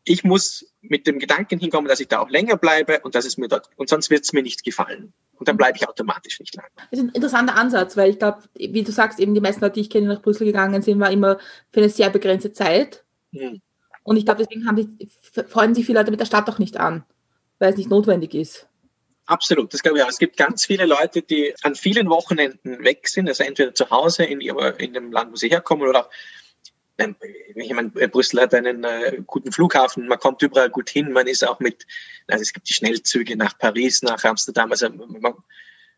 [0.06, 3.38] ich muss mit dem Gedanken hinkommen, dass ich da auch länger bleibe und dass es
[3.38, 5.14] mir dort, und sonst wird es mir nicht gefallen.
[5.38, 6.66] Und dann bleibe ich automatisch nicht lang.
[6.92, 9.76] Das ist ein interessanter Ansatz, weil ich glaube, wie du sagst, eben die meisten Leute,
[9.76, 11.38] die ich kenne, die nach Brüssel gegangen sind, war immer
[11.72, 13.04] für eine sehr begrenzte Zeit.
[13.34, 13.62] Hm.
[14.04, 15.10] Und ich glaube, deswegen haben die,
[15.48, 17.04] freuen sich viele Leute mit der Stadt auch nicht an,
[17.60, 18.68] weil es nicht notwendig ist.
[19.26, 20.10] Absolut, das glaube ich auch.
[20.10, 24.26] Es gibt ganz viele Leute, die an vielen Wochenenden weg sind, also entweder zu Hause
[24.26, 26.10] in, in dem Land, wo sie herkommen, oder auch
[26.98, 31.46] ich meine, Brüssel hat einen äh, guten Flughafen, man kommt überall gut hin, man ist
[31.46, 31.86] auch mit,
[32.28, 35.34] also es gibt die Schnellzüge nach Paris, nach Amsterdam, also man,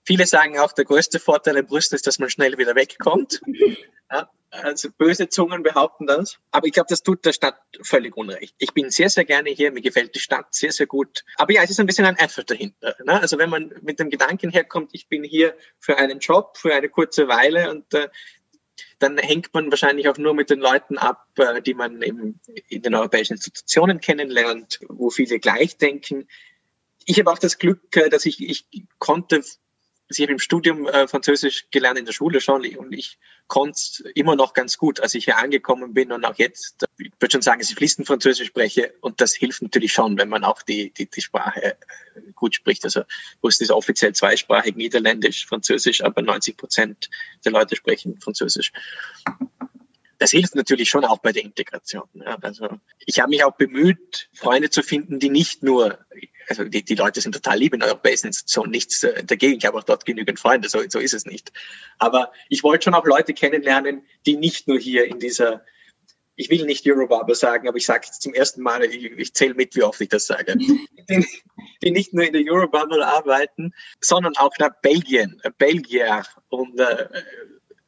[0.06, 3.42] viele sagen auch, der größte Vorteil in Brüssel ist, dass man schnell wieder wegkommt.
[4.12, 6.38] Ja, also böse Zungen behaupten das.
[6.52, 8.56] Aber ich glaube, das tut der Stadt völlig unrecht.
[8.60, 9.72] Ich bin sehr, sehr gerne hier.
[9.72, 11.26] Mir gefällt die Stadt sehr, sehr gut.
[11.38, 12.96] Aber ja, es ist ein bisschen ein Effort dahinter.
[13.04, 13.20] Ne?
[13.20, 16.88] Also wenn man mit dem Gedanken herkommt, ich bin hier für einen Job, für eine
[16.88, 18.10] kurze Weile und äh,
[19.00, 22.82] dann hängt man wahrscheinlich auch nur mit den Leuten ab, äh, die man eben in
[22.82, 26.28] den europäischen Institutionen kennenlernt, wo viele gleich denken.
[27.06, 28.66] Ich habe auch das Glück, äh, dass ich, ich
[29.00, 29.44] konnte
[30.10, 34.36] ich habe im Studium äh, Französisch gelernt in der Schule schon und ich konnte immer
[34.36, 37.60] noch ganz gut, als ich hier angekommen bin und auch jetzt, ich würde schon sagen,
[37.60, 41.10] dass ich fließend Französisch spreche und das hilft natürlich schon, wenn man auch die, die,
[41.10, 41.76] die Sprache äh,
[42.36, 42.84] gut spricht.
[42.86, 43.02] Also
[43.42, 47.10] Brüssel ist offiziell zweisprachig, Niederländisch, Französisch, aber 90 Prozent
[47.44, 48.72] der Leute sprechen Französisch
[50.18, 52.08] das hilft natürlich schon auch bei der Integration.
[52.14, 52.38] Ja.
[52.42, 52.70] Also
[53.06, 56.00] ich habe mich auch bemüht, Freunde zu finden, die nicht nur,
[56.48, 59.58] also die, die Leute sind total lieb in europäischen Institutionen, nichts äh, dagegen.
[59.58, 61.52] Ich habe auch dort genügend Freunde, so, so ist es nicht.
[61.98, 65.64] Aber ich wollte schon auch Leute kennenlernen, die nicht nur hier in dieser
[66.38, 69.54] ich will nicht Eurobubble sagen, aber ich sage es zum ersten Mal, ich, ich zähle
[69.54, 70.58] mit, wie oft ich das sage,
[71.10, 71.26] die,
[71.82, 77.08] die, nicht nur in der Eurobubble arbeiten, sondern auch nach Belgien, Belgier und äh,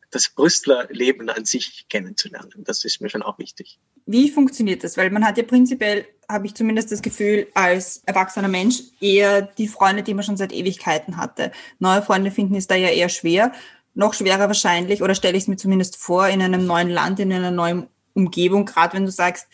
[0.09, 2.63] das Brüsseler Leben an sich kennenzulernen.
[2.63, 3.79] Das ist mir schon auch wichtig.
[4.05, 4.97] Wie funktioniert das?
[4.97, 9.67] Weil man hat ja prinzipiell, habe ich zumindest das Gefühl, als erwachsener Mensch eher die
[9.67, 11.51] Freunde, die man schon seit Ewigkeiten hatte.
[11.79, 13.51] Neue Freunde finden ist da ja eher schwer.
[13.93, 17.33] Noch schwerer wahrscheinlich, oder stelle ich es mir zumindest vor, in einem neuen Land, in
[17.33, 19.47] einer neuen Umgebung, gerade wenn du sagst,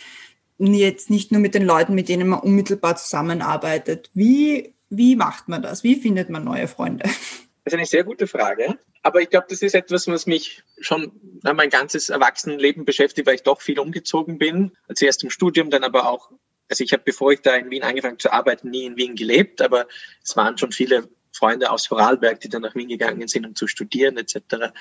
[0.60, 4.12] jetzt nicht nur mit den Leuten, mit denen man unmittelbar zusammenarbeitet.
[4.14, 5.84] Wie, wie macht man das?
[5.84, 7.04] Wie findet man neue Freunde?
[7.04, 8.78] Das ist eine sehr gute Frage.
[9.04, 11.12] Aber ich glaube, das ist etwas, was mich schon
[11.44, 14.72] mein ganzes Erwachsenenleben beschäftigt, weil ich doch viel umgezogen bin.
[14.96, 16.32] Zuerst im Studium, dann aber auch,
[16.70, 19.62] also ich habe, bevor ich da in Wien angefangen zu arbeiten, nie in Wien gelebt,
[19.62, 19.88] aber
[20.24, 23.68] es waren schon viele Freunde aus Vorarlberg, die dann nach Wien gegangen sind, um zu
[23.68, 24.72] studieren etc.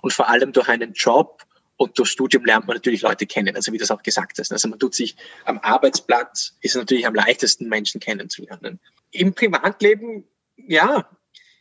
[0.00, 1.44] Und vor allem durch einen Job
[1.76, 4.50] und durch Studium lernt man natürlich Leute kennen, also wie das auch gesagt ist.
[4.50, 8.80] Also man tut sich am Arbeitsplatz, ist natürlich am leichtesten, Menschen kennenzulernen.
[9.10, 10.24] Im Privatleben,
[10.56, 11.08] ja,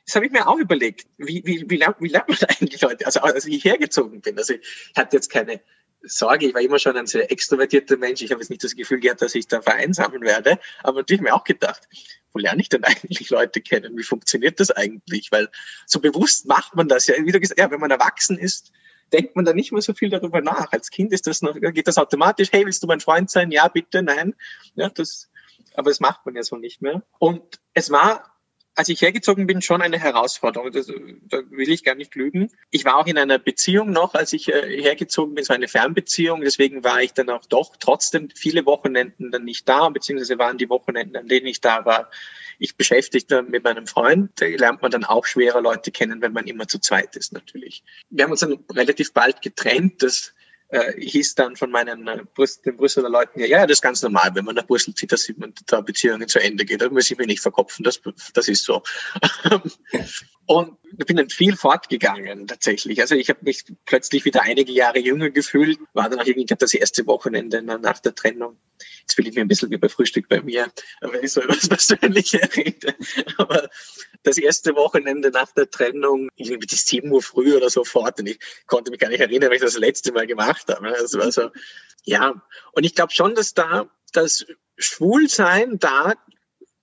[0.08, 1.06] das habe ich mir auch überlegt.
[1.18, 3.06] Wie, wie, wie, lernt, wie lernt man eigentlich Leute?
[3.06, 4.38] Also als ich hergezogen bin.
[4.38, 5.60] Also ich hatte jetzt keine
[6.02, 8.22] Sorge, ich war immer schon ein sehr extrovertierter Mensch.
[8.22, 10.60] Ich habe jetzt nicht das Gefühl gehabt, dass ich da vereinsamen werde.
[10.82, 11.90] Aber natürlich mir auch gedacht,
[12.32, 13.98] wo lerne ich denn eigentlich Leute kennen?
[13.98, 15.30] Wie funktioniert das eigentlich?
[15.34, 15.50] Weil
[15.86, 17.16] so bewusst macht man das ja.
[17.18, 18.72] Wie du gesagt, ja, wenn man erwachsen ist,
[19.12, 20.72] denkt man da nicht mehr so viel darüber nach.
[20.72, 22.48] Als Kind ist das noch, geht das automatisch.
[22.54, 23.52] Hey, willst du mein Freund sein?
[23.52, 24.36] Ja, bitte, nein.
[24.76, 25.30] Ja, das,
[25.74, 27.04] aber das macht man ja so nicht mehr.
[27.20, 28.37] Und es war
[28.78, 30.72] als ich hergezogen bin, schon eine Herausforderung.
[30.72, 32.52] Das, da will ich gar nicht lügen.
[32.70, 35.50] Ich war auch in einer Beziehung noch, als ich äh, hergezogen bin.
[35.50, 36.42] War eine Fernbeziehung.
[36.42, 40.70] Deswegen war ich dann auch doch trotzdem viele Wochenenden dann nicht da, beziehungsweise waren die
[40.70, 42.12] Wochenenden, an denen ich da war,
[42.60, 44.30] ich beschäftigt mit meinem Freund.
[44.36, 47.84] Da lernt man dann auch schwerer Leute kennen, wenn man immer zu zweit ist, natürlich.
[48.12, 50.04] Wir haben uns dann relativ bald getrennt.
[50.04, 50.36] Das
[50.70, 52.24] äh, hieß dann von meinen äh,
[52.66, 55.32] den Brüsseler Leuten, ja, ja, das ist ganz normal, wenn man nach Brüssel zieht, dass
[55.38, 56.82] man da Beziehungen zu Ende geht.
[56.82, 58.02] Da muss ich mich nicht verkopfen, das,
[58.34, 58.84] das ist so.
[60.46, 63.02] Und ich bin dann viel fortgegangen tatsächlich.
[63.02, 66.74] Also ich habe mich plötzlich wieder einige Jahre jünger gefühlt, war dann auch irgendwie das
[66.74, 68.58] erste Wochenende nach der Trennung.
[69.08, 71.54] Jetzt fühle ich mich ein bisschen wie bei Frühstück bei mir, wenn ich so über
[71.54, 72.94] das Persönliche rede.
[73.38, 73.70] Aber
[74.24, 78.20] das erste Wochenende nach der Trennung, irgendwie bis 7 Uhr früh oder so fort.
[78.20, 80.90] Und ich konnte mich gar nicht erinnern, weil ich das, letzte Mal gemacht habe.
[80.90, 81.52] Das war so,
[82.04, 82.42] ja.
[82.74, 84.46] Und ich glaube schon, dass da das
[84.78, 86.14] Schwulsein da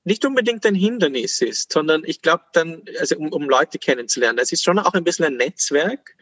[0.04, 4.50] nicht unbedingt ein Hindernis ist, sondern ich glaube dann, also um, um Leute kennenzulernen, das
[4.50, 6.16] ist schon auch ein bisschen ein Netzwerk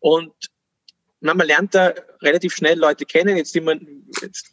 [0.00, 0.32] und
[1.20, 3.36] man lernt da relativ schnell Leute kennen.
[3.36, 4.52] Jetzt, immer, jetzt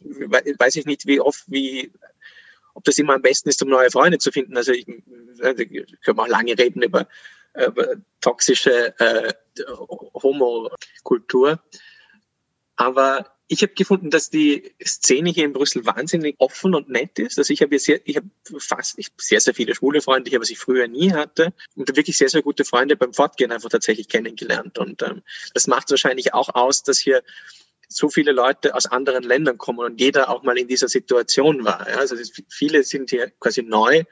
[0.58, 1.92] weiß ich nicht, wie oft, wie,
[2.74, 4.56] ob das immer am besten ist, um neue Freunde zu finden.
[4.56, 7.06] Also ich, können wir auch lange reden über
[7.54, 7.70] äh,
[8.20, 9.32] toxische äh,
[10.22, 11.60] Homokultur.
[12.76, 17.38] Aber ich habe gefunden, dass die Szene hier in Brüssel wahnsinnig offen und nett ist.
[17.38, 18.28] Also ich habe sehr, ich habe
[18.58, 21.52] fast ich sehr, sehr viele schwule Freunde, was ich früher nie hatte.
[21.76, 24.78] Und wirklich sehr, sehr gute Freunde beim Fortgehen einfach tatsächlich kennengelernt.
[24.78, 27.22] Und ähm, das macht wahrscheinlich auch aus, dass hier
[27.88, 31.88] so viele Leute aus anderen Ländern kommen und jeder auch mal in dieser Situation war.
[31.88, 31.96] Ja?
[31.96, 32.16] Also
[32.48, 34.04] viele sind hier quasi neu.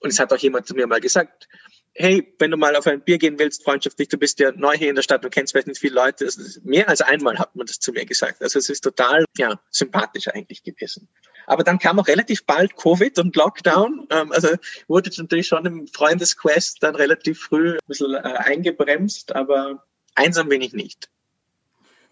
[0.00, 1.48] Und es hat auch jemand zu mir mal gesagt,
[1.94, 4.88] hey, wenn du mal auf ein Bier gehen willst, freundschaftlich, du bist ja neu hier
[4.88, 6.28] in der Stadt, du kennst vielleicht nicht viele Leute.
[6.64, 8.42] mehr als einmal hat man das zu mir gesagt.
[8.42, 11.08] Also es ist total ja, sympathisch eigentlich gewesen.
[11.46, 14.08] Aber dann kam auch relativ bald Covid und Lockdown.
[14.10, 14.48] Ähm, also
[14.88, 20.62] wurde natürlich schon im Freundesquest dann relativ früh ein bisschen äh, eingebremst, aber einsam bin
[20.62, 21.08] ich nicht.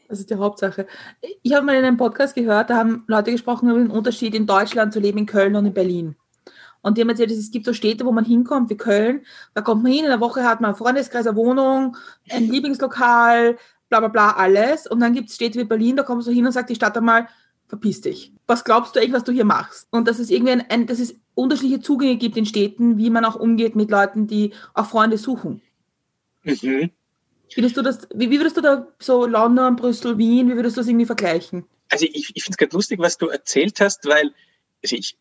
[0.09, 0.87] Das ist die Hauptsache.
[1.43, 4.47] Ich habe mal in einem Podcast gehört, da haben Leute gesprochen über den Unterschied in
[4.47, 6.17] Deutschland zu leben in Köln und in Berlin.
[6.83, 9.25] Und die haben erzählt, es gibt so Städte, wo man hinkommt, wie Köln.
[9.55, 11.97] Da kommt man hin, in der Woche hat man einen Freundeskreis, eine Wohnung,
[12.29, 13.57] ein Lieblingslokal,
[13.89, 14.87] bla bla bla, alles.
[14.87, 16.97] Und dann gibt es Städte wie Berlin, da kommst du hin und sagt die Stadt
[16.97, 17.29] einmal,
[17.69, 18.33] verpiss dich.
[18.47, 19.89] Was glaubst du eigentlich, was du hier machst?
[19.91, 23.25] Und dass es irgendwie ein, ein dass es unterschiedliche Zugänge gibt in Städten, wie man
[23.25, 25.63] auch umgeht mit Leuten, die auch Freunde suchen.
[26.43, 26.91] Mhm.
[27.49, 30.81] Findest du das, wie, wie würdest du da so London, Brüssel, Wien, wie würdest du
[30.81, 31.65] das irgendwie vergleichen?
[31.91, 34.33] Also ich, ich finde es gerade lustig, was du erzählt hast, weil
[34.83, 35.17] also ich,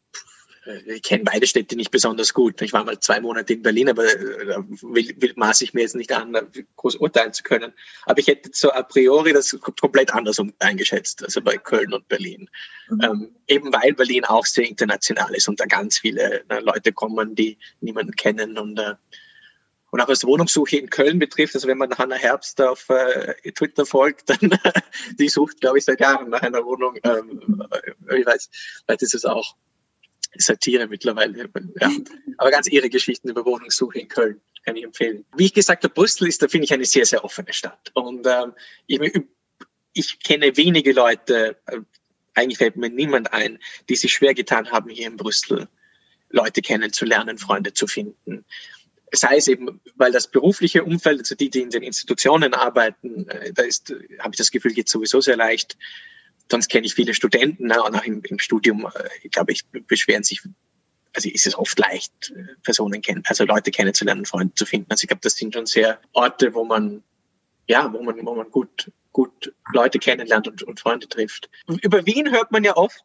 [0.85, 2.61] ich kenne beide Städte nicht besonders gut.
[2.61, 5.81] Ich war mal zwei Monate in Berlin, aber äh, da will, will, maße ich mir
[5.81, 6.37] jetzt nicht an,
[6.75, 7.73] groß urteilen zu können.
[8.05, 12.47] Aber ich hätte so a priori das komplett anders eingeschätzt, also bei Köln und Berlin.
[12.89, 13.01] Mhm.
[13.01, 17.33] Ähm, eben weil Berlin auch sehr international ist und da ganz viele äh, Leute kommen,
[17.33, 18.93] die niemanden kennen und äh,
[19.91, 23.85] und auch was Wohnungssuche in Köln betrifft, also wenn man Hannah Herbst auf äh, Twitter
[23.85, 24.57] folgt, dann
[25.19, 26.97] die sucht, glaube ich, seit Jahren nach einer Wohnung.
[27.03, 27.61] Ähm,
[28.17, 28.49] ich weiß,
[28.85, 29.57] vielleicht ist es auch
[30.35, 31.49] Satire mittlerweile.
[31.79, 31.91] Ja.
[32.37, 35.25] Aber ganz ihre Geschichten über Wohnungssuche in Köln kann ich empfehlen.
[35.35, 37.91] Wie ich gesagt habe, Brüssel ist, da finde ich eine sehr, sehr offene Stadt.
[37.93, 38.53] Und ähm,
[38.87, 38.99] ich,
[39.93, 41.79] ich kenne wenige Leute, äh,
[42.33, 45.67] eigentlich fällt mir niemand ein, die sich schwer getan haben, hier in Brüssel
[46.29, 48.45] Leute kennenzulernen, Freunde zu finden.
[49.13, 53.51] Sei es eben, weil das berufliche Umfeld, also die, die in den Institutionen arbeiten, äh,
[53.51, 55.77] da ist, habe ich das Gefühl, geht sowieso sehr leicht
[56.51, 60.23] sonst kenne ich viele Studenten ne, und auch im, im Studium, äh, glaube ich, beschweren
[60.23, 60.41] sich,
[61.15, 64.91] also ist es oft leicht, äh, Personen kennen, also Leute kennenzulernen, Freunde zu finden.
[64.91, 67.03] Also ich glaube, das sind schon sehr Orte, wo man,
[67.67, 71.49] ja, wo man, wo man gut, gut Leute kennenlernt und, und Freunde trifft.
[71.81, 73.03] Über Wien hört man ja oft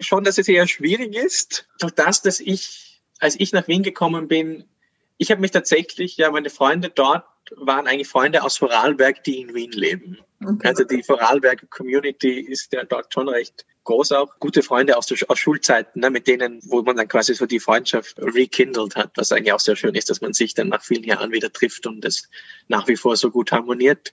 [0.00, 1.68] schon, dass es eher schwierig ist.
[1.80, 4.64] Durch das, dass ich, als ich nach Wien gekommen bin,
[5.18, 7.24] ich habe mich tatsächlich, ja, meine Freunde dort
[7.56, 10.18] waren eigentlich Freunde aus Vorarlberg, die in Wien leben.
[10.44, 10.68] Okay.
[10.68, 14.38] Also die Vorarlberger Community ist ja dort schon recht groß auch.
[14.38, 18.18] Gute Freunde aus, aus Schulzeiten, ne, mit denen, wo man dann quasi so die Freundschaft
[18.18, 21.32] rekindelt hat, was eigentlich auch sehr schön ist, dass man sich dann nach vielen Jahren
[21.32, 22.28] wieder trifft und es
[22.68, 24.12] nach wie vor so gut harmoniert.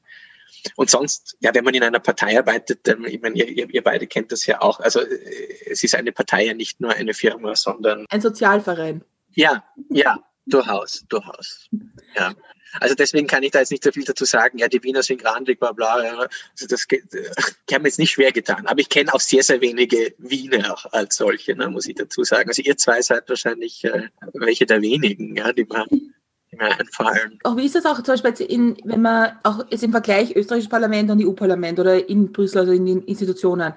[0.75, 4.07] Und sonst, ja, wenn man in einer Partei arbeitet, ähm, ich meine, ihr, ihr beide
[4.07, 4.79] kennt das ja auch.
[4.79, 9.03] Also äh, es ist eine Partei ja nicht nur eine Firma, sondern ein Sozialverein.
[9.35, 11.69] Ja, ja, durchaus, durchaus.
[12.15, 12.33] Ja.
[12.79, 14.57] Also deswegen kann ich da jetzt nicht so viel dazu sagen.
[14.57, 15.95] Ja, die Wiener sind grandig, bla bla.
[15.95, 18.65] Also das geht, ich habe mir jetzt nicht schwer getan.
[18.67, 22.49] Aber ich kenne auch sehr, sehr wenige Wiener als solche, ne, muss ich dazu sagen.
[22.49, 26.13] Also ihr zwei seid wahrscheinlich äh, welche der wenigen, ja, die man die
[26.59, 27.39] einfallen.
[27.43, 30.69] Auch wie ist das auch zum Beispiel in, wenn man auch jetzt im Vergleich österreichisches
[30.69, 33.73] Parlament und EU-Parlament oder in Brüssel, also in den Institutionen,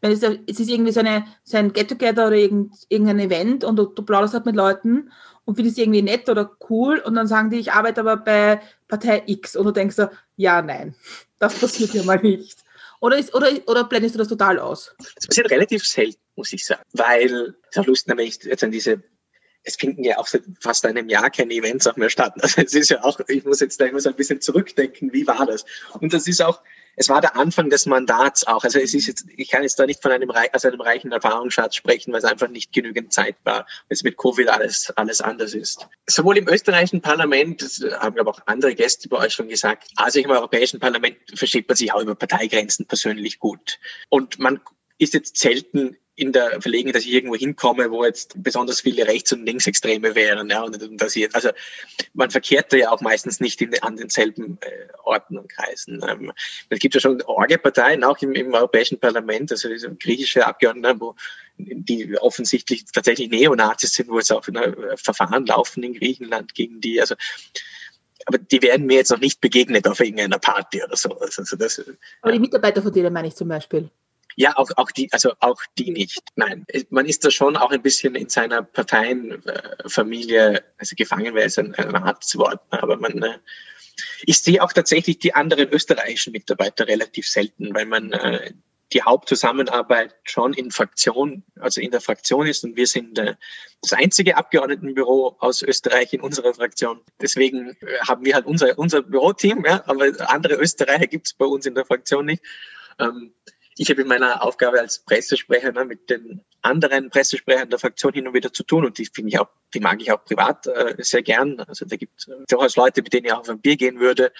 [0.00, 3.86] wenn es, es ist irgendwie so, eine, so ein Get-Together oder irgendein Event und du,
[3.86, 5.10] du plauderst halt mit Leuten
[5.44, 9.22] und findest irgendwie nett oder cool und dann sagen die, ich arbeite aber bei Partei
[9.26, 10.94] X und du denkst so, ja, nein,
[11.38, 12.58] das passiert ja mal nicht.
[13.00, 14.94] Oder, ist, oder, oder blendest du das total aus?
[15.14, 18.70] Das passiert relativ selten, muss ich sagen, weil es auch lustig, wenn ich jetzt an
[18.70, 19.02] diese
[19.64, 22.34] es finden ja auch seit fast einem Jahr keine Events auch mehr statt.
[22.42, 25.26] Also es ist ja auch, ich muss jetzt da immer so ein bisschen zurückdenken, wie
[25.26, 25.64] war das?
[26.00, 26.60] Und das ist auch,
[26.96, 28.64] es war der Anfang des Mandats auch.
[28.64, 31.76] Also es ist jetzt, ich kann jetzt da nicht von einem, also einem reichen Erfahrungsschatz
[31.76, 35.54] sprechen, weil es einfach nicht genügend Zeit war, weil es mit Covid alles, alles anders
[35.54, 35.86] ist.
[36.06, 40.20] Sowohl im österreichischen Parlament, das haben aber auch andere Gäste bei euch schon gesagt, also
[40.20, 43.78] im Europäischen Parlament versteht man sich auch über Parteigrenzen persönlich gut.
[44.08, 44.60] Und man
[44.98, 49.32] ist jetzt selten in der Verlegenheit, dass ich irgendwo hinkomme, wo jetzt besonders viele Rechts-
[49.32, 50.48] und Linksextreme wären.
[50.48, 51.50] Ja, und, dass ich, also
[52.12, 56.04] man verkehrt da ja auch meistens nicht in, an denselben äh, Orten und Kreisen.
[56.08, 56.32] Ähm,
[56.68, 61.16] es gibt ja schon Orgeparteien auch im, im Europäischen Parlament, also griechische Abgeordnete, wo
[61.58, 67.00] die offensichtlich tatsächlich Neonazis sind, wo jetzt auch ne, Verfahren laufen in Griechenland gegen die.
[67.00, 67.16] Also
[68.26, 71.10] aber die werden mir jetzt noch nicht begegnet auf irgendeiner Party oder so.
[71.18, 71.82] Also, das,
[72.22, 73.90] aber die Mitarbeiter von denen meine ich zum Beispiel.
[74.36, 76.20] Ja, auch, auch die, also auch die nicht.
[76.36, 81.58] Nein, man ist da schon auch ein bisschen in seiner Parteienfamilie, also gefangen wäre es
[81.58, 83.38] ein, ein hartes Wort, aber man, äh,
[84.22, 88.52] ich sehe auch tatsächlich die anderen österreichischen Mitarbeiter relativ selten, weil man äh,
[88.92, 93.34] die Hauptzusammenarbeit schon in Fraktion, also in der Fraktion ist und wir sind äh,
[93.82, 97.00] das einzige Abgeordnetenbüro aus Österreich in unserer Fraktion.
[97.20, 101.46] Deswegen äh, haben wir halt unser, unser Büroteam, ja, aber andere Österreicher gibt es bei
[101.46, 102.42] uns in der Fraktion nicht.
[103.00, 103.34] Ähm,
[103.76, 108.28] ich habe in meiner Aufgabe als Pressesprecher ne, mit den anderen Pressesprechern der Fraktion hin
[108.28, 110.94] und wieder zu tun und die finde ich auch, die mag ich auch privat äh,
[110.98, 111.60] sehr gern.
[111.60, 114.32] Also da gibt es durchaus Leute, mit denen ich auch auf ein Bier gehen würde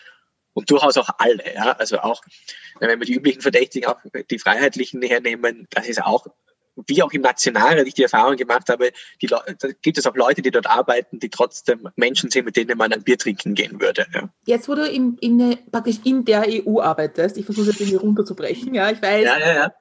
[0.52, 1.54] und durchaus auch alle.
[1.54, 1.72] Ja?
[1.72, 2.22] Also auch,
[2.78, 6.26] wenn wir die üblichen Verdächtigen, auch die Freiheitlichen hernehmen, das ist auch
[6.86, 9.42] wie auch im Nationalrat ich die Erfahrung gemacht habe, die da
[9.82, 13.02] gibt es auch Leute, die dort arbeiten, die trotzdem Menschen sind, mit denen man ein
[13.02, 14.06] Bier trinken gehen würde.
[14.12, 14.28] Ja.
[14.46, 18.74] Jetzt, wo du in, in, praktisch in der EU arbeitest, ich versuche jetzt irgendwie runterzubrechen,
[18.74, 19.72] ja, ich weiß, ja, ja, ja.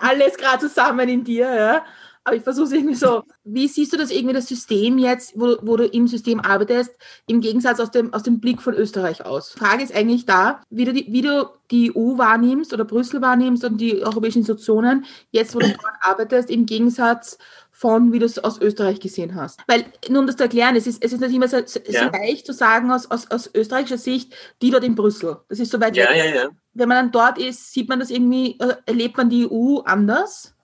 [0.00, 1.84] alles gerade zusammen in dir, ja,
[2.28, 3.22] aber ich versuche es irgendwie so.
[3.44, 6.90] Wie siehst du das irgendwie, das System jetzt, wo, wo du im System arbeitest,
[7.26, 9.52] im Gegensatz aus dem, aus dem Blick von Österreich aus?
[9.54, 13.20] Die Frage ist eigentlich da, wie du, die, wie du die EU wahrnimmst oder Brüssel
[13.20, 17.38] wahrnimmst und die europäischen Institutionen, jetzt wo du dort arbeitest, im Gegensatz
[17.70, 19.60] von, wie du es aus Österreich gesehen hast.
[19.68, 22.10] Weil, nur um das zu erklären, es ist, es ist nicht immer so, so ja.
[22.10, 25.36] leicht zu sagen aus, aus, aus österreichischer Sicht, die dort in Brüssel.
[25.48, 26.16] Das ist so weit ja, weg.
[26.16, 26.48] Ja, ja.
[26.74, 30.54] Wenn man dann dort ist, sieht man das irgendwie, äh, erlebt man die EU anders?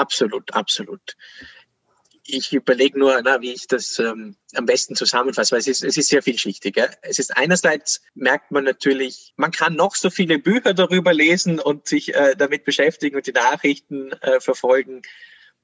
[0.00, 1.14] Absolut, absolut.
[2.24, 5.98] Ich überlege nur, na, wie ich das ähm, am besten zusammenfasse, weil es ist, es
[5.98, 6.74] ist sehr vielschichtig.
[6.76, 6.86] Ja?
[7.02, 11.86] Es ist einerseits merkt man natürlich, man kann noch so viele Bücher darüber lesen und
[11.86, 15.02] sich äh, damit beschäftigen und die Nachrichten äh, verfolgen.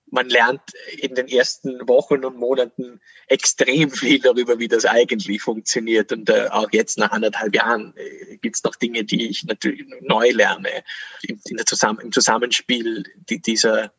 [0.09, 0.63] Man lernt
[0.99, 6.13] in den ersten Wochen und Monaten extrem viel darüber, wie das eigentlich funktioniert.
[6.13, 9.85] Und äh, auch jetzt nach anderthalb Jahren äh, gibt es noch Dinge, die ich natürlich
[10.03, 10.85] neu lerne
[11.23, 13.93] in, in der Zusammen im Zusammenspiel dieser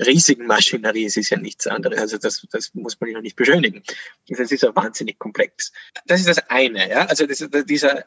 [0.00, 1.04] riesigen Maschinerie.
[1.04, 1.98] Es ist ja nichts anderes.
[1.98, 3.82] Also das, das muss man ja nicht beschönigen.
[4.28, 5.72] Das ist ja wahnsinnig komplex.
[6.06, 6.88] Das ist das eine.
[6.88, 7.06] Ja?
[7.06, 8.04] Also das, dieser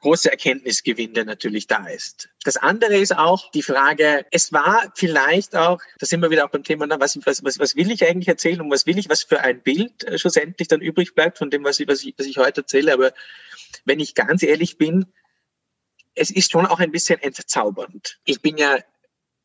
[0.00, 2.28] große Erkenntnisgewinn, der natürlich da ist.
[2.44, 6.50] Das andere ist auch die Frage, es war vielleicht auch, da sind wir wieder auch
[6.50, 9.22] beim Thema, na, was, was, was will ich eigentlich erzählen und was will ich, was
[9.22, 12.26] für ein Bild äh, schlussendlich dann übrig bleibt von dem, was ich, was ich, was
[12.26, 12.92] ich heute erzähle.
[12.92, 13.12] Aber
[13.84, 15.06] wenn ich ganz ehrlich bin,
[16.14, 18.18] es ist schon auch ein bisschen entzaubernd.
[18.24, 18.78] Ich bin ja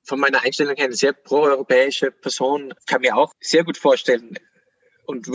[0.08, 4.38] von meiner Einstellung her eine sehr proeuropäische Person, kann mir auch sehr gut vorstellen
[5.08, 5.30] und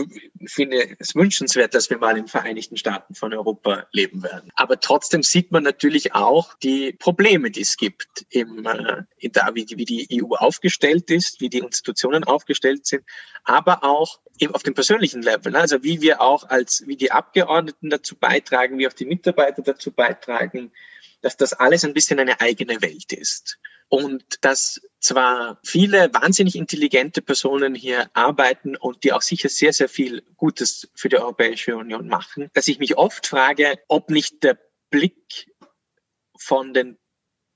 [0.45, 4.51] finde es wünschenswert, dass wir mal in den Vereinigten Staaten von Europa leben werden.
[4.55, 9.49] Aber trotzdem sieht man natürlich auch die Probleme, die es gibt, im, äh, in da,
[9.55, 13.03] wie, die, wie die EU aufgestellt ist, wie die Institutionen aufgestellt sind,
[13.43, 14.19] aber auch
[14.51, 15.55] auf dem persönlichen Level.
[15.55, 19.91] Also wie wir auch als, wie die Abgeordneten dazu beitragen, wie auch die Mitarbeiter dazu
[19.91, 20.71] beitragen,
[21.23, 23.57] dass das alles ein bisschen eine eigene Welt ist
[23.87, 29.89] und dass zwar viele wahnsinnig intelligente Personen hier arbeiten und die auch sicher sehr, sehr
[29.89, 34.59] viel Gutes für die Europäische Union machen, dass ich mich oft frage, ob nicht der
[34.89, 35.47] Blick
[36.37, 36.97] von den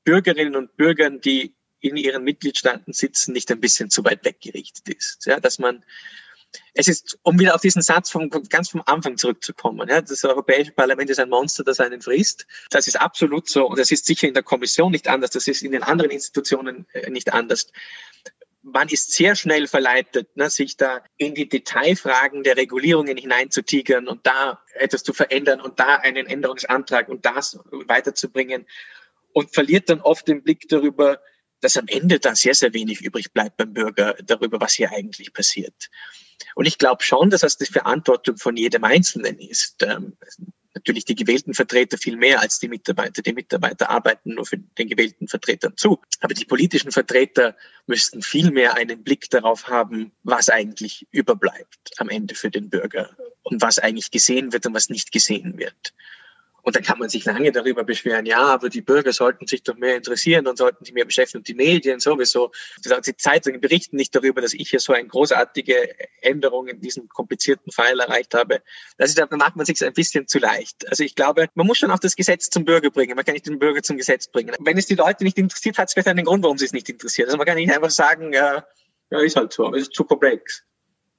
[0.04, 5.26] Bürgerinnen und Bürgern, die in ihren Mitgliedstaaten sitzen, nicht ein bisschen zu weit weggerichtet ist.
[5.26, 5.84] Ja, dass man
[6.74, 10.72] es ist, um wieder auf diesen Satz vom, ganz vom Anfang zurückzukommen, ja, das Europäische
[10.72, 12.46] Parlament ist ein Monster, das einen frisst.
[12.70, 15.64] Das ist absolut so und das ist sicher in der Kommission nicht anders, das ist
[15.64, 17.72] in den anderen Institutionen äh, nicht anders.
[18.62, 24.28] Man ist sehr schnell verleitet, ne, sich da in die Detailfragen der Regulierungen hineinzutigern und
[24.28, 28.66] da etwas zu verändern und da einen Änderungsantrag und das weiterzubringen
[29.32, 31.20] und verliert dann oft den Blick darüber,
[31.62, 35.34] dass am Ende da sehr, sehr wenig übrig bleibt beim Bürger darüber, was hier eigentlich
[35.34, 35.90] passiert.
[36.56, 39.84] Und ich glaube schon, dass das die Verantwortung von jedem Einzelnen ist.
[39.84, 40.18] Ähm,
[40.78, 43.22] natürlich die gewählten Vertreter viel mehr als die Mitarbeiter.
[43.22, 46.00] Die Mitarbeiter arbeiten nur für den gewählten Vertretern zu.
[46.22, 47.56] Aber die politischen Vertreter
[47.88, 53.18] müssten viel mehr einen Blick darauf haben, was eigentlich überbleibt am Ende für den Bürger
[53.42, 55.94] und was eigentlich gesehen wird und was nicht gesehen wird.
[56.68, 59.78] Und dann kann man sich lange darüber beschweren, ja, aber die Bürger sollten sich doch
[59.78, 62.52] mehr interessieren und sollten sich mehr beschäftigen und die Medien sowieso.
[62.84, 67.72] Die Zeitungen berichten nicht darüber, dass ich hier so eine großartige Änderung in diesem komplizierten
[67.72, 68.62] Fall erreicht habe.
[68.98, 70.86] Ist, da macht man sich ein bisschen zu leicht.
[70.90, 73.16] Also ich glaube, man muss schon auch das Gesetz zum Bürger bringen.
[73.16, 74.54] Man kann nicht den Bürger zum Gesetz bringen.
[74.60, 76.90] Wenn es die Leute nicht interessiert, hat es vielleicht einen Grund, warum sie es nicht
[76.90, 77.30] interessiert.
[77.30, 78.68] Also man kann nicht einfach sagen, ja,
[79.10, 80.66] ja ist halt so, es ist zu komplex.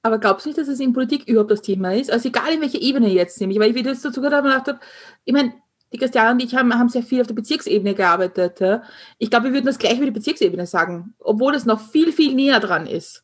[0.01, 2.11] Aber glaubst du nicht, dass es in Politik überhaupt das Thema ist?
[2.11, 4.67] Also egal in welcher Ebene jetzt nämlich, weil ich wieder dazu gehört habe und gedacht
[4.67, 4.79] habe,
[5.25, 5.53] ich meine,
[5.91, 8.59] die Christiane und ich haben, haben sehr viel auf der Bezirksebene gearbeitet.
[8.59, 8.83] Ja.
[9.17, 12.33] Ich glaube, wir würden das gleich über die Bezirksebene sagen, obwohl es noch viel, viel
[12.35, 13.23] näher dran ist.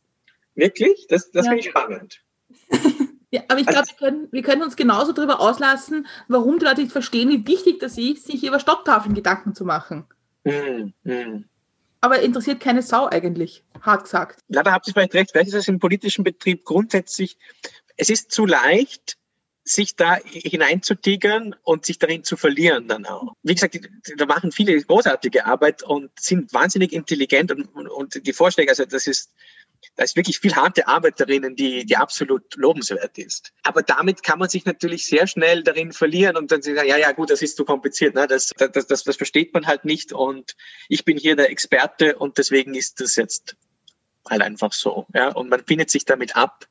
[0.56, 1.06] Wirklich?
[1.08, 1.52] Das, das ja.
[1.52, 2.22] finde ich spannend.
[3.32, 6.66] ja, aber ich glaube, also, wir, können, wir können uns genauso darüber auslassen, warum die
[6.66, 10.06] Leute nicht verstehen, wie wichtig das ist, sich über Stopptafeln Gedanken zu machen.
[10.44, 11.46] Mm, mm.
[12.06, 14.40] Aber interessiert keine Sau eigentlich, hart gesagt.
[14.48, 15.32] Na, da habt ihr vielleicht recht.
[15.32, 17.38] Vielleicht ist es im politischen Betrieb grundsätzlich,
[17.98, 19.18] es ist zu leicht,
[19.64, 23.34] sich da hineinzutigern und sich darin zu verlieren dann auch.
[23.42, 23.80] Wie gesagt,
[24.18, 28.86] da machen viele großartige Arbeit und sind wahnsinnig intelligent und, und, und die Vorschläge, also
[28.86, 29.32] das ist,
[29.96, 33.54] da ist wirklich viel harte Arbeit darin, die, die absolut lobenswert ist.
[33.64, 37.12] Aber damit kann man sich natürlich sehr schnell darin verlieren und dann sagen, ja, ja,
[37.12, 38.28] gut, das ist zu kompliziert, ne?
[38.28, 40.56] das, das, das, das versteht man halt nicht und
[40.90, 43.56] ich bin hier der Experte und deswegen ist das jetzt
[44.30, 45.08] halt einfach so.
[45.14, 45.30] Ja?
[45.30, 46.68] Und man findet sich damit ab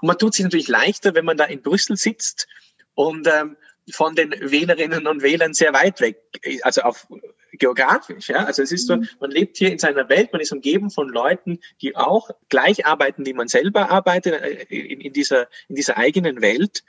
[0.00, 2.46] und man tut sich natürlich leichter, wenn man da in Brüssel sitzt
[2.94, 3.56] und ähm,
[3.90, 6.18] von den Wählerinnen und Wählern sehr weit weg,
[6.62, 7.06] also auf
[7.52, 8.28] geografisch.
[8.28, 8.44] Ja?
[8.44, 9.08] Also es ist so, mhm.
[9.20, 13.26] man lebt hier in seiner Welt, man ist umgeben von Leuten, die auch gleich arbeiten,
[13.26, 16.84] wie man selber arbeitet, äh, in, in, dieser, in dieser eigenen Welt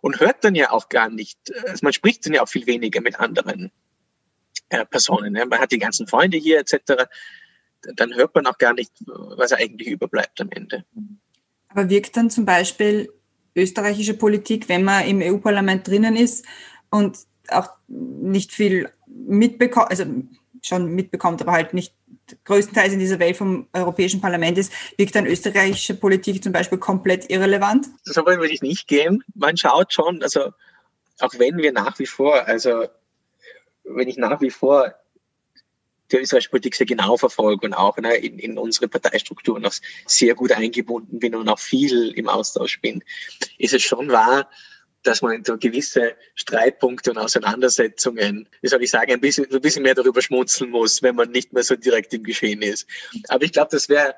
[0.00, 3.00] und hört dann ja auch gar nicht, also man spricht dann ja auch viel weniger
[3.00, 3.70] mit anderen
[4.68, 5.34] äh, Personen.
[5.36, 5.46] Ja?
[5.46, 7.04] Man hat die ganzen Freunde hier etc.
[7.96, 10.84] Dann hört man auch gar nicht, was eigentlich überbleibt am Ende.
[11.68, 13.10] Aber wirkt dann zum Beispiel
[13.54, 16.44] österreichische Politik, wenn man im EU-Parlament drinnen ist
[16.90, 20.04] und auch nicht viel mitbekommt, also
[20.62, 21.94] schon mitbekommt, aber halt nicht
[22.44, 27.30] größtenteils in dieser Welt vom Europäischen Parlament ist, wirkt dann österreichische Politik zum Beispiel komplett
[27.30, 27.86] irrelevant?
[28.02, 29.22] So weit würde ich nicht gehen.
[29.34, 30.52] Man schaut schon, also
[31.20, 32.86] auch wenn wir nach wie vor, also
[33.84, 34.94] wenn ich nach wie vor
[36.20, 39.74] die Politik sehr genau verfolge und auch ne, in, in unsere Parteistrukturen auch
[40.06, 43.02] sehr gut eingebunden bin und auch viel im Austausch bin,
[43.58, 44.48] ist es schon wahr,
[45.02, 49.82] dass man so gewisse Streitpunkte und Auseinandersetzungen, wie soll ich sagen, ein bisschen, ein bisschen
[49.82, 52.88] mehr darüber schmunzeln muss, wenn man nicht mehr so direkt im Geschehen ist.
[53.28, 54.14] Aber ich glaube, das wäre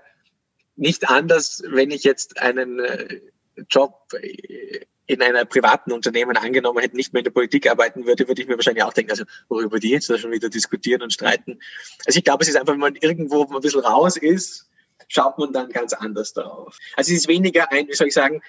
[0.76, 3.20] nicht anders, wenn ich jetzt einen äh,
[3.68, 8.26] Job äh, in einer privaten Unternehmen angenommen hätte, nicht mehr in der Politik arbeiten würde,
[8.26, 11.12] würde ich mir wahrscheinlich auch denken, also worüber die jetzt da schon wieder diskutieren und
[11.12, 11.60] streiten.
[12.06, 14.68] Also ich glaube, es ist einfach, wenn man irgendwo ein bisschen raus ist,
[15.08, 16.78] schaut man dann ganz anders darauf.
[16.96, 18.42] Also es ist weniger ein, wie soll ich sagen,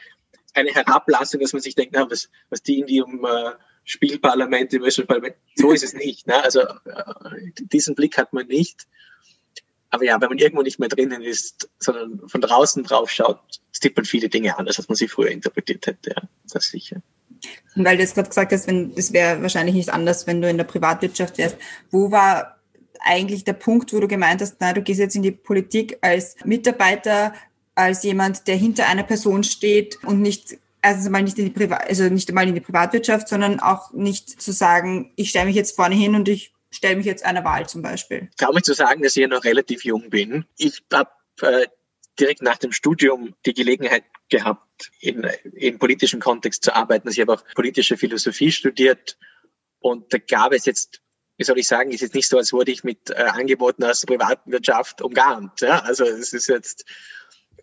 [0.53, 3.51] eine Herablassung, dass man sich denkt, na, was, was die in ihrem äh,
[3.83, 6.27] Spielparlament, im Parlament, so ist es nicht.
[6.27, 6.43] Ne?
[6.43, 8.87] Also äh, diesen Blick hat man nicht.
[9.89, 13.39] Aber ja, wenn man irgendwo nicht mehr drinnen ist, sondern von draußen drauf schaut,
[13.71, 16.09] sieht man viele Dinge anders, als man sie früher interpretiert hätte.
[16.09, 16.21] Ja,
[16.51, 17.01] das sicher.
[17.75, 20.49] Und weil du jetzt gerade gesagt hast, wenn, das wäre wahrscheinlich nicht anders, wenn du
[20.49, 21.57] in der Privatwirtschaft wärst.
[21.91, 22.57] Wo war
[22.99, 26.35] eigentlich der Punkt, wo du gemeint hast, na, du gehst jetzt in die Politik als
[26.43, 27.33] Mitarbeiter,
[27.75, 31.87] als jemand, der hinter einer Person steht und nicht erstens mal nicht in die Privat,
[31.87, 35.75] also nicht einmal in die Privatwirtschaft, sondern auch nicht zu sagen, ich stelle mich jetzt
[35.75, 38.27] vorne hin und ich stelle mich jetzt einer Wahl zum Beispiel.
[38.31, 40.45] Ich glaube zu sagen, dass ich ja noch relativ jung bin.
[40.57, 41.11] Ich habe
[41.41, 41.67] äh,
[42.19, 47.07] direkt nach dem Studium die Gelegenheit gehabt, in, in politischen Kontext zu arbeiten.
[47.07, 49.17] Also ich habe auch politische Philosophie studiert
[49.79, 51.01] und da gab es jetzt
[51.39, 54.01] wie soll ich sagen, ist jetzt nicht so, als wurde ich mit äh, Angeboten aus
[54.01, 55.61] der Privatwirtschaft umgarnt.
[55.61, 55.81] Ja?
[55.81, 56.83] Also es ist jetzt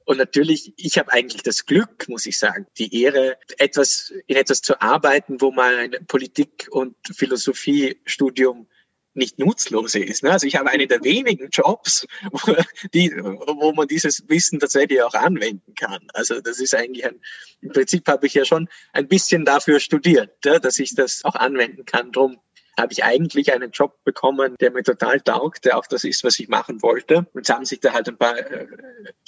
[0.07, 4.61] und natürlich, ich habe eigentlich das Glück, muss ich sagen, die Ehre, etwas in etwas
[4.61, 8.69] zu arbeiten, wo mein Politik- und Philosophiestudium
[9.15, 10.23] nicht nutzlos ist.
[10.23, 10.31] Ne?
[10.31, 12.55] Also ich habe einen der wenigen Jobs, wo,
[12.93, 16.01] die, wo man dieses Wissen tatsächlich auch anwenden kann.
[16.13, 17.21] Also das ist eigentlich ein,
[17.61, 21.35] im Prinzip habe ich ja schon ein bisschen dafür studiert, ja, dass ich das auch
[21.35, 22.13] anwenden kann.
[22.13, 22.39] Drum
[22.77, 26.39] habe ich eigentlich einen Job bekommen, der mir total taugt, der auch das ist, was
[26.39, 27.27] ich machen wollte.
[27.33, 28.67] Und es haben sich da halt ein paar äh,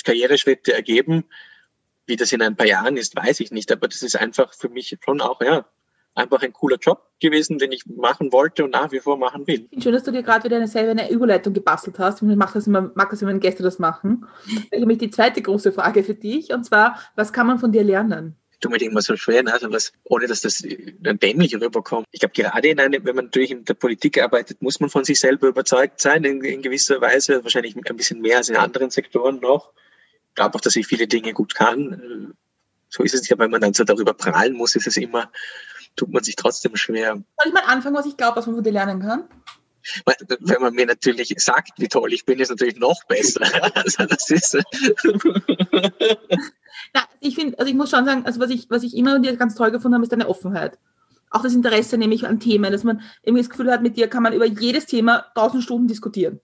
[0.04, 1.24] Karriereschritte ergeben.
[2.06, 3.70] Wie das in ein paar Jahren ist, weiß ich nicht.
[3.72, 5.66] Aber das ist einfach für mich schon auch, ja,
[6.16, 9.68] einfach ein cooler Job gewesen, den ich machen wollte und nach wie vor machen will.
[9.80, 12.22] Schön, dass du dir gerade wieder eine selber eine Überleitung gebastelt hast.
[12.22, 14.26] Ich mag das immer, mag das, wenn Gäste das machen.
[14.70, 17.84] Ich habe die zweite große Frage für dich und zwar, was kann man von dir
[17.84, 18.36] lernen?
[18.60, 19.52] tue mir immer so schwer, ne?
[19.52, 20.62] also was, ohne dass das
[21.00, 22.06] dann dämlich rüberkommt.
[22.10, 25.04] Ich glaube, gerade in einem, wenn man natürlich in der Politik arbeitet, muss man von
[25.04, 28.90] sich selber überzeugt sein, in, in gewisser Weise, wahrscheinlich ein bisschen mehr als in anderen
[28.90, 29.72] Sektoren noch.
[30.28, 32.34] Ich glaube auch, dass ich viele Dinge gut kann.
[32.88, 35.30] So ist es ja, wenn man dann so darüber prahlen muss, ist es immer,
[35.96, 37.14] tut man sich trotzdem schwer.
[37.14, 39.24] Soll ich mal anfangen, was ich glaube, was man von dir lernen kann?
[40.40, 43.42] Wenn man mir natürlich sagt, wie toll ich bin, ist natürlich noch besser.
[43.74, 44.56] also das ist
[46.94, 49.36] Na, ich finde, also ich muss schon sagen, also was ich, was ich immer dir
[49.36, 50.78] ganz toll gefunden habe, ist deine Offenheit.
[51.30, 54.22] Auch das Interesse nämlich an Themen, dass man irgendwie das Gefühl hat, mit dir kann
[54.22, 56.40] man über jedes Thema tausend Stunden diskutieren.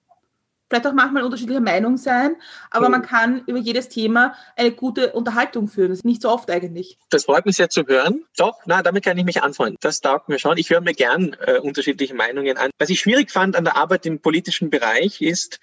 [0.73, 2.37] Vielleicht auch manchmal unterschiedlicher Meinung sein,
[2.70, 2.93] aber mhm.
[2.93, 5.91] man kann über jedes Thema eine gute Unterhaltung führen.
[5.91, 6.97] Das ist nicht so oft eigentlich.
[7.11, 8.25] Das freut mich sehr zu hören.
[8.39, 9.77] Doch, na, damit kann ich mich anfreunden.
[9.83, 10.57] Das taugt mir schon.
[10.57, 12.70] Ich höre mir gern äh, unterschiedliche Meinungen an.
[12.79, 15.61] Was ich schwierig fand an der Arbeit im politischen Bereich ist,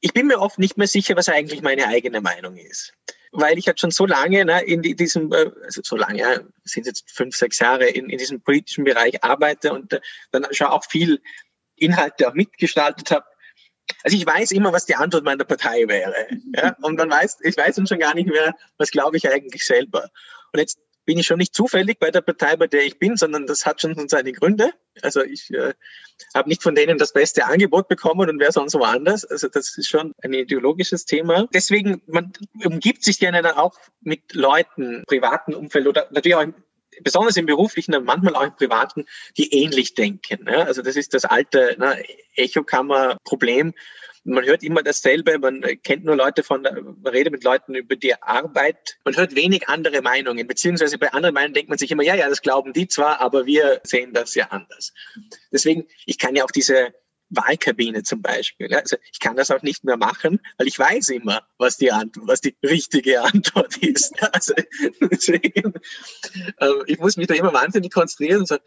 [0.00, 2.94] ich bin mir oft nicht mehr sicher, was eigentlich meine eigene Meinung ist
[3.32, 6.86] weil ich halt schon so lange ne, in diesem, äh, also so lange, ja, sind
[6.86, 10.00] jetzt fünf, sechs Jahre in, in diesem politischen Bereich arbeite und äh,
[10.32, 11.20] dann schon auch viel
[11.74, 13.26] Inhalte auch mitgestaltet habe.
[14.02, 16.26] Also ich weiß immer, was die Antwort meiner Partei wäre.
[16.54, 16.76] Ja?
[16.82, 20.10] Und man weiß, ich weiß dann schon gar nicht mehr, was glaube ich eigentlich selber.
[20.52, 23.46] Und jetzt bin ich schon nicht zufällig bei der Partei, bei der ich bin, sondern
[23.46, 24.72] das hat schon seine Gründe.
[25.02, 25.72] Also ich äh,
[26.34, 29.24] habe nicht von denen das beste Angebot bekommen und wäre sonst woanders.
[29.24, 31.48] Also das ist schon ein ideologisches Thema.
[31.54, 32.32] Deswegen, man
[32.64, 36.44] umgibt sich gerne dann auch mit Leuten, privaten Umfeld oder natürlich auch
[37.02, 40.46] besonders im beruflichen, aber manchmal auch im privaten, die ähnlich denken.
[40.48, 40.64] Ja?
[40.64, 42.02] Also das ist das alte ne,
[42.34, 43.74] Echokammer-Problem
[44.26, 48.20] man hört immer dasselbe, man kennt nur Leute von, man redet mit Leuten über die
[48.22, 52.14] Arbeit, man hört wenig andere Meinungen, beziehungsweise bei anderen Meinungen denkt man sich immer, ja,
[52.14, 54.92] ja, das glauben die zwar, aber wir sehen das ja anders.
[55.52, 56.92] Deswegen, ich kann ja auch diese
[57.30, 58.72] Wahlkabine zum Beispiel.
[58.74, 62.28] Also ich kann das auch nicht mehr machen, weil ich weiß immer, was die Antwort,
[62.28, 64.12] was die richtige Antwort ist.
[64.32, 64.54] Also
[65.00, 65.74] deswegen,
[66.58, 68.64] äh, ich muss mich da immer wahnsinnig konzentrieren und sagen,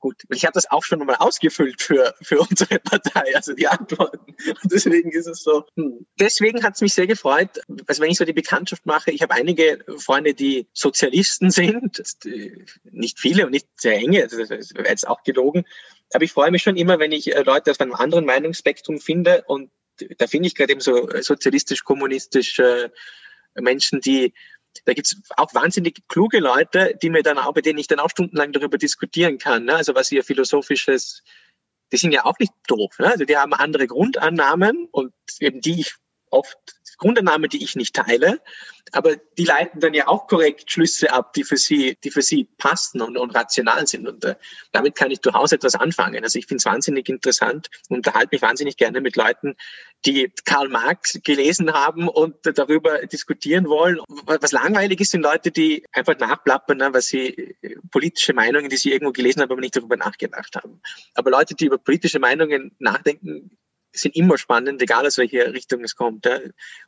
[0.00, 4.34] Gut, ich habe das auch schon mal ausgefüllt für, für unsere Partei, also die Antworten.
[4.62, 5.66] Und deswegen ist es so.
[5.76, 6.06] Hm.
[6.18, 9.34] Deswegen hat es mich sehr gefreut, also wenn ich so die Bekanntschaft mache, ich habe
[9.34, 15.06] einige Freunde, die Sozialisten sind, äh, nicht viele und nicht sehr enge, das wäre jetzt
[15.06, 15.64] auch gelogen,
[16.12, 19.44] aber ich freue mich schon immer, wenn ich äh, Leute aus einem anderen Meinungsspektrum finde
[19.46, 19.70] und
[20.16, 22.58] da finde ich gerade eben so sozialistisch-kommunistisch
[23.54, 24.32] Menschen, die
[24.84, 28.10] da gibt's auch wahnsinnig kluge Leute, die mir dann auch, bei denen ich dann auch
[28.10, 29.64] stundenlang darüber diskutieren kann.
[29.64, 29.74] Ne?
[29.74, 31.22] Also was ihr philosophisches,
[31.92, 32.98] die sind ja auch nicht doof.
[32.98, 33.08] Ne?
[33.08, 35.94] Also die haben andere Grundannahmen und eben die ich
[36.30, 36.58] oft
[36.98, 38.40] Grundannahme, die ich nicht teile,
[38.92, 42.44] aber die leiten dann ja auch korrekt Schlüsse ab, die für sie, die für sie
[42.58, 44.06] passen und, und rational sind.
[44.06, 44.34] Und äh,
[44.72, 46.22] damit kann ich durchaus etwas anfangen.
[46.22, 49.56] Also ich finde es wahnsinnig interessant und unterhalte mich wahnsinnig gerne mit Leuten,
[50.06, 54.00] die Karl Marx gelesen haben und darüber diskutieren wollen.
[54.26, 57.56] Was langweilig ist, sind Leute, die einfach nachplappern, ne, was sie
[57.90, 60.80] politische Meinungen, die sie irgendwo gelesen haben, aber nicht darüber nachgedacht haben.
[61.14, 63.56] Aber Leute, die über politische Meinungen nachdenken,
[63.92, 66.26] sind immer spannend, egal aus welcher Richtung es kommt.
[66.26, 66.38] Ja.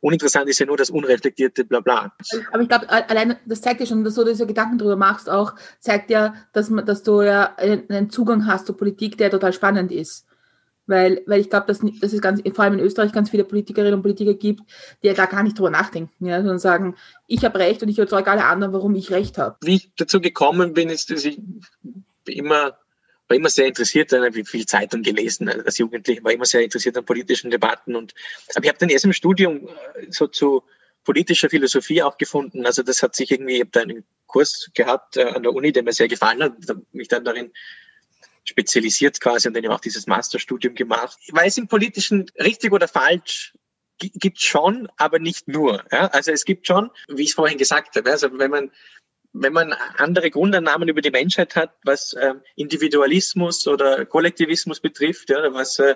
[0.01, 2.13] Uninteressant ist ja nur das unreflektierte Blabla.
[2.51, 5.53] Aber ich glaube, allein das zeigt ja schon, dass du diese Gedanken darüber machst, auch
[5.79, 9.91] zeigt ja, dass, man, dass du ja einen Zugang hast zur Politik, der total spannend
[9.91, 10.25] ist.
[10.85, 13.93] Weil, weil ich glaube, dass, dass es ganz, vor allem in Österreich ganz viele Politikerinnen
[13.93, 14.61] und Politiker gibt,
[15.01, 16.95] die ja da gar nicht drüber nachdenken, ja, sondern sagen,
[17.25, 19.55] ich habe Recht und ich überzeuge alle anderen, warum ich Recht habe.
[19.61, 21.39] Wie ich dazu gekommen bin, ist, dass ich
[22.25, 22.77] immer
[23.27, 27.05] war immer sehr interessiert, wie viel Zeitung gelesen als Jugendlicher, war immer sehr interessiert an
[27.05, 28.13] politischen Debatten und
[28.55, 30.63] aber ich habe dann erst im Studium äh, so zu
[31.03, 32.65] politischer Philosophie auch gefunden.
[32.65, 35.71] Also das hat sich irgendwie, ich habe da einen Kurs gehabt äh, an der Uni,
[35.71, 36.53] der mir sehr gefallen hat,
[36.91, 37.51] mich dann darin
[38.45, 41.17] spezialisiert quasi und dann auch dieses Masterstudium gemacht.
[41.31, 43.53] Weil es im Politischen richtig oder falsch
[43.99, 45.83] gibt schon, aber nicht nur.
[45.91, 46.07] Ja?
[46.07, 48.71] Also es gibt schon, wie ich es vorhin gesagt habe, also wenn man
[49.33, 55.53] wenn man andere Grundannahmen über die Menschheit hat, was äh, Individualismus oder Kollektivismus betrifft, ja,
[55.53, 55.95] was äh,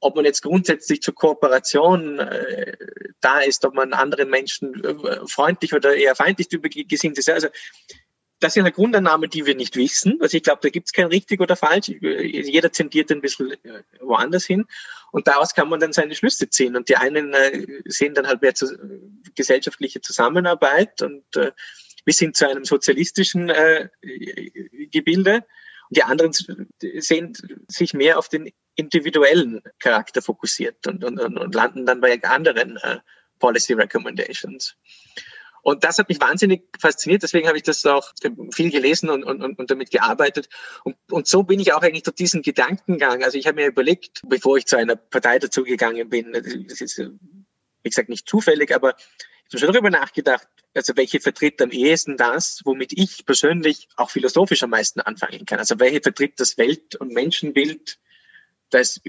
[0.00, 2.76] ob man jetzt grundsätzlich zur Kooperation äh,
[3.20, 6.48] da ist, ob man anderen Menschen äh, freundlich oder eher feindlich
[6.88, 7.30] gesinnt ist.
[7.30, 7.48] Also
[8.40, 10.18] das sind halt Grundannahmen, die wir nicht wissen.
[10.20, 11.88] Also ich glaube, da gibt es kein richtig oder falsch.
[11.88, 14.66] Jeder zendiert ein bisschen äh, woanders hin.
[15.12, 16.76] Und daraus kann man dann seine Schlüsse ziehen.
[16.76, 18.66] Und die einen äh, sehen dann halt mehr zu,
[19.34, 21.24] gesellschaftliche Zusammenarbeit und
[22.04, 23.88] bis hin zu einem sozialistischen äh,
[24.90, 25.44] Gebilde.
[25.88, 26.32] Und die anderen
[26.80, 27.36] sehen
[27.68, 32.98] sich mehr auf den individuellen Charakter fokussiert und, und, und landen dann bei anderen äh,
[33.38, 34.76] Policy Recommendations.
[35.64, 38.12] Und das hat mich wahnsinnig fasziniert, deswegen habe ich das auch
[38.52, 40.50] viel gelesen und, und, und damit gearbeitet.
[40.84, 43.24] Und, und so bin ich auch eigentlich durch diesen Gedankengang.
[43.24, 47.88] Also ich habe mir überlegt, bevor ich zu einer Partei dazugegangen bin, das ist, wie
[47.88, 48.94] gesagt, nicht zufällig, aber
[49.54, 54.62] habe schon darüber nachgedacht, also welche vertritt am ehesten das, womit ich persönlich auch philosophisch
[54.62, 55.58] am meisten anfangen kann.
[55.58, 57.98] Also welche vertritt das Welt- und Menschenbild,
[58.70, 59.00] das,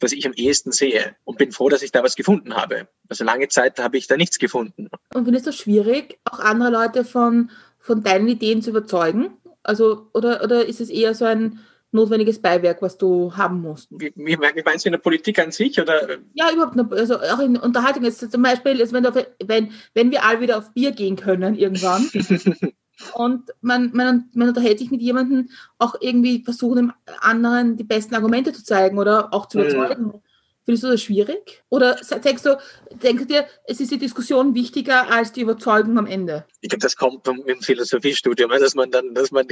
[0.00, 1.16] was ich am ehesten sehe.
[1.24, 2.88] Und bin froh, dass ich da was gefunden habe.
[3.08, 4.90] Also lange Zeit habe ich da nichts gefunden.
[5.14, 9.30] Und findest du schwierig, auch andere Leute von, von deinen Ideen zu überzeugen?
[9.62, 11.60] Also, oder, oder ist es eher so ein,
[11.94, 13.88] notwendiges Beiwerk, was du haben musst.
[13.90, 15.80] Wie, wie meinst du in der Politik an sich?
[15.80, 16.18] Oder?
[16.34, 18.04] Ja, überhaupt, also auch in Unterhaltung.
[18.04, 21.54] Jetzt zum Beispiel, also wenn, du, wenn, wenn wir alle wieder auf Bier gehen können
[21.54, 22.10] irgendwann
[23.14, 28.14] und man, man, man unterhält sich mit jemandem, auch irgendwie versuchen, dem anderen die besten
[28.14, 30.10] Argumente zu zeigen oder auch zu überzeugen.
[30.12, 30.20] Ja.
[30.64, 31.62] Findest du das schwierig?
[31.68, 32.58] Oder denkst du,
[33.02, 36.46] denkst dir, es ist die Diskussion wichtiger als die Überzeugung am Ende?
[36.62, 39.46] Ich glaube, das kommt im Philosophiestudium, dass man dann, dass man,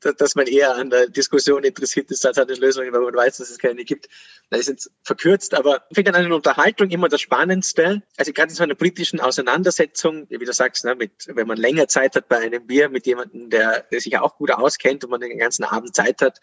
[0.00, 3.36] dass man eher an der Diskussion interessiert ist als an den Lösungen, weil man weiß,
[3.36, 4.08] dass es keine gibt.
[4.50, 8.02] Das ist jetzt verkürzt, aber ich finde an einer Unterhaltung immer das Spannendste.
[8.16, 11.86] Also gerade in so einer politischen Auseinandersetzung, wie du sagst, ne, mit, wenn man länger
[11.86, 15.20] Zeit hat bei einem Bier mit jemandem, der, der sich auch gut auskennt und man
[15.20, 16.40] den ganzen Abend Zeit hat,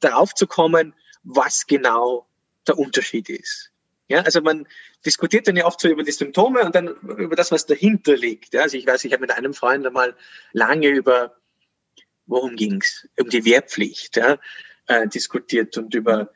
[0.00, 2.26] darauf zu kommen, was genau
[2.66, 3.72] der Unterschied ist.
[4.08, 4.66] Ja, also man
[5.06, 8.52] diskutiert dann ja oft so über die Symptome und dann über das, was dahinter liegt.
[8.52, 10.16] Ja, also ich weiß, ich habe mit einem Freund einmal
[10.52, 11.36] lange über,
[12.26, 13.08] worum ging's?
[13.18, 14.38] Um die Wehrpflicht, ja,
[14.86, 16.30] äh, diskutiert und über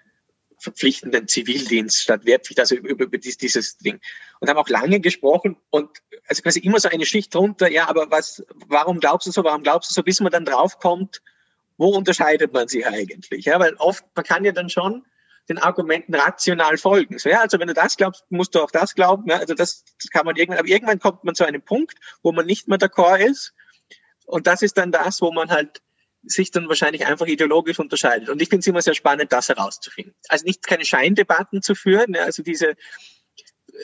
[0.59, 4.01] verpflichtenden Zivildienst statt Wehrpflicht, also über, über dieses Ding.
[4.41, 5.91] Und haben auch lange gesprochen und
[6.29, 9.63] also quasi immer so eine Schicht drunter, ja, aber was, warum glaubst du so, warum
[9.63, 11.23] glaubst du so, bis man dann draufkommt,
[11.77, 13.45] wo unterscheidet man sich eigentlich?
[13.45, 15.05] Ja, weil oft, man kann ja dann schon
[15.49, 17.19] den Argumenten rational folgen.
[17.19, 19.29] So, ja, also wenn du das glaubst, musst du auch das glauben.
[19.29, 22.33] Ja, also das, das kann man irgendwann, aber irgendwann kommt man zu einem Punkt, wo
[22.33, 23.55] man nicht mehr d'accord ist.
[24.27, 25.83] Und das ist dann das, wo man halt
[26.23, 28.29] sich dann wahrscheinlich einfach ideologisch unterscheidet.
[28.29, 30.15] Und ich finde es immer sehr spannend, das herauszufinden.
[30.29, 32.75] Also nicht keine Scheindebatten zu führen, ja, also diese,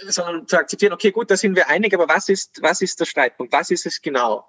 [0.09, 3.05] sondern zu akzeptieren, okay, gut, da sind wir einig, aber was ist, was ist der
[3.05, 3.53] Streitpunkt?
[3.53, 4.49] Was ist es genau?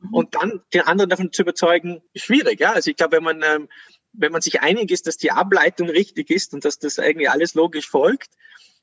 [0.00, 0.14] Mhm.
[0.14, 2.72] Und dann den anderen davon zu überzeugen, schwierig, ja.
[2.72, 3.68] Also ich glaube, wenn man, ähm,
[4.16, 7.54] wenn man sich einig ist, dass die Ableitung richtig ist und dass das eigentlich alles
[7.54, 8.30] logisch folgt,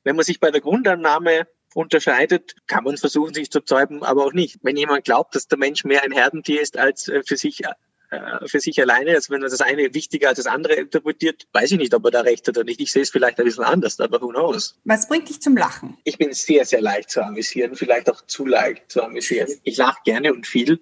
[0.04, 4.32] wenn man sich bei der Grundannahme unterscheidet, kann man versuchen, sich zu zeugen, aber auch
[4.32, 4.58] nicht.
[4.62, 8.46] Wenn jemand glaubt, dass der Mensch mehr ein Herdentier ist als äh, für sich äh,
[8.46, 11.78] für sich alleine, also wenn er das eine wichtiger als das andere interpretiert, weiß ich
[11.78, 12.80] nicht, ob er da recht hat oder nicht.
[12.80, 14.78] Ich sehe es vielleicht ein bisschen anders, aber who knows.
[14.84, 15.96] Was bringt dich zum Lachen?
[16.04, 19.48] Ich bin sehr, sehr leicht zu amüsieren, vielleicht auch zu leicht zu amüsieren.
[19.62, 20.80] Ich lache gerne und viel,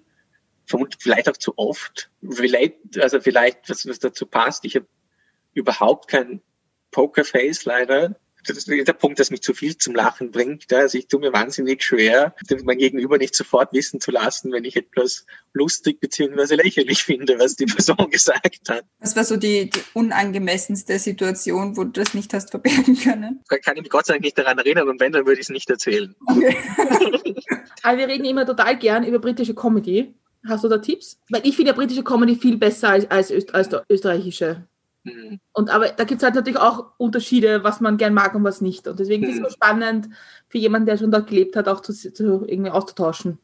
[0.65, 2.09] vielleicht auch zu oft.
[2.29, 4.87] Vielleicht, also vielleicht, was, was dazu passt, ich habe
[5.53, 6.41] überhaupt kein
[6.91, 10.71] Pokerface leider das ist der Punkt, dass mich zu viel zum Lachen bringt.
[10.73, 12.33] Also ich tue mir wahnsinnig schwer,
[12.63, 17.55] mein Gegenüber nicht sofort wissen zu lassen, wenn ich etwas lustig beziehungsweise lächerlich finde, was
[17.55, 18.83] die Person gesagt hat.
[18.99, 23.43] Was war so die, die unangemessenste Situation, wo du das nicht hast verbergen können?
[23.49, 25.47] Da kann ich mich Gott sei Dank nicht daran erinnern und wenn, dann würde ich
[25.47, 26.15] es nicht erzählen.
[26.25, 26.57] Okay.
[27.83, 30.13] Aber wir reden immer total gern über britische Comedy.
[30.47, 31.19] Hast du da Tipps?
[31.29, 34.67] Weil ich finde ja britische Comedy viel besser als, als, Öst, als der österreichische.
[35.03, 35.39] Mhm.
[35.53, 38.61] Und aber da gibt es halt natürlich auch Unterschiede, was man gern mag und was
[38.61, 38.87] nicht.
[38.87, 39.29] Und deswegen mhm.
[39.29, 39.53] ist es so mhm.
[39.53, 40.09] spannend,
[40.49, 43.39] für jemanden, der schon dort gelebt hat, auch zu, zu irgendwie auszutauschen.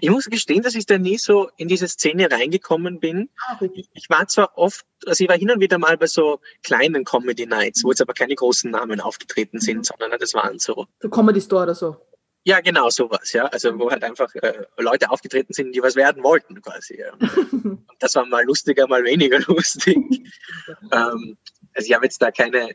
[0.00, 3.30] Ich muss gestehen, dass ich da nie so in diese Szene reingekommen bin.
[3.48, 3.58] Ah,
[3.92, 7.46] ich war zwar oft, also ich war hin und wieder mal bei so kleinen Comedy
[7.46, 9.84] Nights, wo jetzt aber keine großen Namen aufgetreten sind, mhm.
[9.84, 10.86] sondern das waren so.
[11.00, 11.96] So Comedy Store oder so.
[12.44, 13.46] Ja, genau, sowas, ja.
[13.46, 16.98] Also wo halt einfach äh, Leute aufgetreten sind, die was werden wollten, quasi.
[16.98, 17.12] Ja.
[17.52, 19.96] Und das war mal lustiger, mal weniger lustig.
[20.92, 21.38] ähm,
[21.74, 22.74] also ich habe jetzt da keine,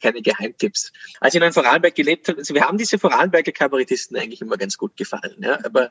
[0.00, 0.92] keine Geheimtipps.
[1.20, 4.76] Als ich in Vorarlberg gelebt habe, also wir haben diese Vorarlberger Kabarettisten eigentlich immer ganz
[4.76, 5.36] gut gefallen.
[5.40, 5.58] Ja.
[5.64, 5.90] Aber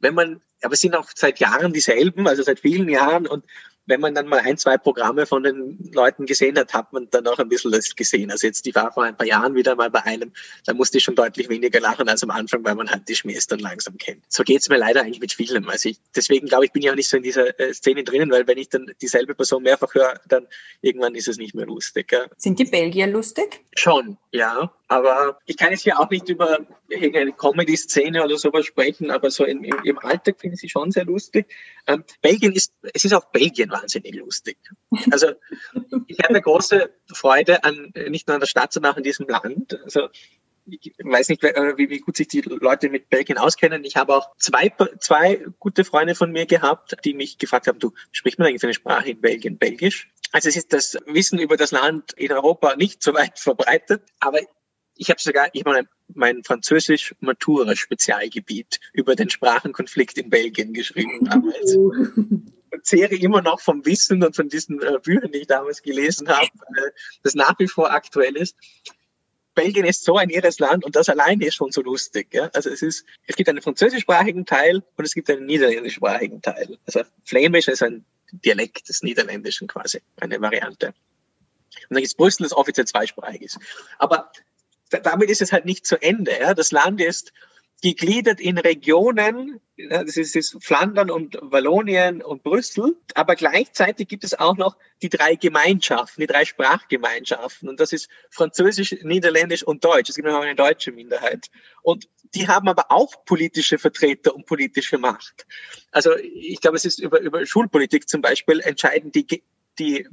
[0.00, 3.44] wenn man, aber es sind auch seit Jahren dieselben, also seit vielen Jahren und
[3.88, 7.26] wenn man dann mal ein, zwei Programme von den Leuten gesehen hat, hat man dann
[7.26, 8.30] auch ein bisschen das gesehen.
[8.30, 10.32] Also jetzt, die war vor ein paar Jahren wieder mal bei einem,
[10.66, 13.46] da musste ich schon deutlich weniger lachen als am Anfang, weil man halt die Schmähs
[13.46, 14.24] dann langsam kennt.
[14.28, 15.68] So geht's mir leider eigentlich mit vielem.
[15.70, 18.30] Also ich, deswegen glaube ich, bin ich auch nicht so in dieser äh, Szene drinnen,
[18.30, 20.46] weil wenn ich dann dieselbe Person mehrfach höre, dann
[20.82, 22.12] irgendwann ist es nicht mehr lustig.
[22.12, 22.26] Ja.
[22.36, 23.64] Sind die Belgier lustig?
[23.74, 24.72] Schon, ja.
[24.88, 29.44] Aber ich kann jetzt hier auch nicht über irgendeine Comedy-Szene oder sowas sprechen, aber so
[29.44, 31.46] im, im, Alltag finde ich sie schon sehr lustig.
[31.86, 34.58] Ähm, Belgien ist, es ist auch Belgien wahnsinnig lustig.
[35.10, 35.28] Also
[36.06, 39.28] ich habe eine große Freude an, nicht nur an der Stadt, sondern auch an diesem
[39.28, 39.78] Land.
[39.84, 40.08] Also
[40.70, 43.84] ich weiß nicht, wie, wie gut sich die Leute mit Belgien auskennen.
[43.84, 47.92] Ich habe auch zwei, zwei gute Freunde von mir gehabt, die mich gefragt haben, du,
[48.12, 50.10] sprichst man eigentlich eine Sprache in Belgien Belgisch?
[50.32, 54.40] Also es ist das Wissen über das Land in Europa nicht so weit verbreitet, aber
[54.98, 61.24] ich habe sogar, ich meine, mein Französisch Matura Spezialgebiet über den Sprachenkonflikt in Belgien geschrieben
[61.24, 61.76] damals.
[61.76, 61.92] Oh.
[62.70, 66.28] Und zehre immer noch vom Wissen und von diesen äh, Büchern, die ich damals gelesen
[66.28, 66.90] habe, äh,
[67.22, 68.56] das nach wie vor aktuell ist.
[69.54, 72.34] Belgien ist so ein irres Land und das alleine ist schon so lustig.
[72.34, 72.50] Ja?
[72.52, 76.78] Also es ist, es gibt einen französischsprachigen Teil und es gibt einen niederländischsprachigen Teil.
[76.86, 80.88] Also Flämisch ist ein Dialekt des Niederländischen quasi, eine Variante.
[81.88, 83.58] Und dann es Brüssel, das offiziell zweisprachig ist.
[83.98, 84.30] Aber
[84.90, 86.32] damit ist es halt nicht zu Ende.
[86.38, 86.54] Ja.
[86.54, 87.32] Das Land ist
[87.82, 89.60] gegliedert in Regionen,
[89.90, 95.08] das ist, ist Flandern und Wallonien und Brüssel, aber gleichzeitig gibt es auch noch die
[95.08, 100.10] drei Gemeinschaften, die drei Sprachgemeinschaften und das ist Französisch, Niederländisch und Deutsch.
[100.10, 101.46] Es gibt noch eine deutsche Minderheit
[101.82, 105.46] und die haben aber auch politische Vertreter und politische Macht.
[105.92, 109.42] Also ich glaube, es ist über, über Schulpolitik zum Beispiel entscheiden die,
[109.78, 110.08] die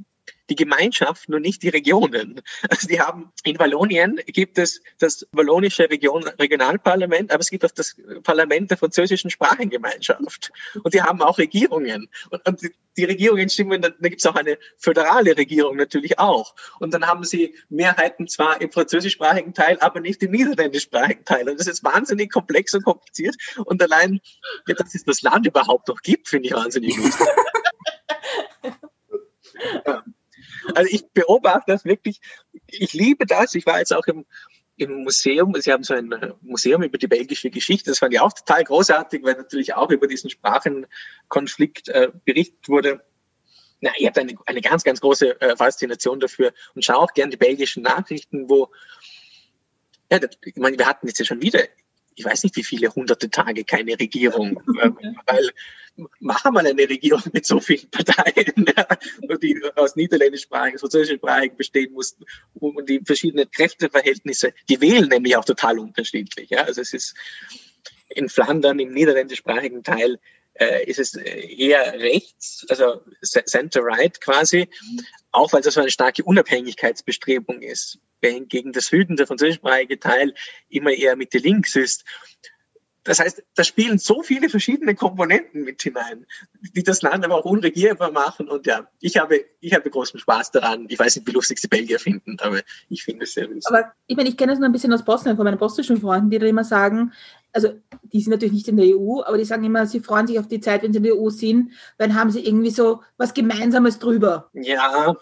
[0.48, 2.40] die Gemeinschaften und nicht die Regionen.
[2.68, 7.70] Also die haben in Wallonien gibt es das wallonische Region, Regionalparlament, aber es gibt auch
[7.70, 10.52] das Parlament der französischen Sprachengemeinschaft.
[10.82, 12.08] Und die haben auch Regierungen.
[12.30, 16.18] Und, und die, die Regierungen stimmen, da, da gibt es auch eine föderale Regierung natürlich
[16.18, 16.54] auch.
[16.78, 21.48] Und dann haben sie Mehrheiten zwar im französischsprachigen Teil, aber nicht im niederländischsprachigen Teil.
[21.48, 23.36] Und das ist wahnsinnig komplex und kompliziert.
[23.64, 24.20] Und allein,
[24.66, 27.26] ja, dass es das Land überhaupt noch gibt, finde ich wahnsinnig lustig.
[29.86, 30.04] ja.
[30.74, 32.20] Also ich beobachte das wirklich,
[32.66, 33.54] ich liebe das.
[33.54, 34.24] Ich war jetzt auch im,
[34.76, 36.12] im Museum, sie haben so ein
[36.42, 40.06] Museum über die belgische Geschichte, das fand ich auch total großartig, weil natürlich auch über
[40.06, 43.02] diesen Sprachenkonflikt äh, berichtet wurde.
[43.80, 47.30] Na, ich habe eine, eine ganz, ganz große äh, Faszination dafür und schaue auch gern
[47.30, 48.70] die belgischen Nachrichten, wo,
[50.10, 51.60] ja, das, ich meine, wir hatten jetzt ja schon wieder
[52.16, 54.60] ich weiß nicht, wie viele hunderte Tage keine Regierung,
[55.26, 55.50] weil
[56.18, 58.66] machen wir eine Regierung mit so vielen Parteien,
[59.42, 65.78] die aus niederländischsprachigen, französischsprachigen bestehen mussten und die verschiedenen Kräfteverhältnisse, die wählen nämlich auch total
[65.78, 66.50] unterschiedlich.
[66.50, 66.62] Ja?
[66.62, 67.14] Also es ist
[68.08, 70.18] in Flandern, im niederländischsprachigen Teil,
[70.54, 74.68] äh, ist es eher rechts, also center-right quasi,
[75.30, 80.34] auch weil das so eine starke Unabhängigkeitsbestrebung ist gegen das Süden, der französischsprachige Teil,
[80.68, 82.04] immer eher Mitte links ist.
[83.06, 86.26] Das heißt, da spielen so viele verschiedene Komponenten mit hinein,
[86.74, 88.48] die das Land aber auch unregierbar machen.
[88.48, 90.86] Und ja, ich habe, ich habe großen Spaß daran.
[90.88, 93.68] Ich weiß nicht, wie lustig die Belgier finden, aber ich finde es sehr lustig.
[93.68, 96.30] Aber ich meine, ich kenne es nur ein bisschen aus Bosnien, von meinen bosnischen Freunden,
[96.30, 97.12] die da immer sagen,
[97.52, 100.40] also die sind natürlich nicht in der EU, aber die sagen immer, sie freuen sich
[100.40, 103.34] auf die Zeit, wenn sie in der EU sind, dann haben sie irgendwie so was
[103.34, 104.50] Gemeinsames drüber.
[104.52, 105.16] Ja,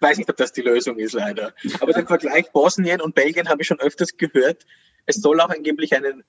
[0.00, 1.54] weiß nicht, ob das die Lösung ist, leider.
[1.80, 4.66] Aber den Vergleich Bosnien und Belgien habe ich schon öfters gehört.
[5.06, 6.24] Es soll auch angeblich einen,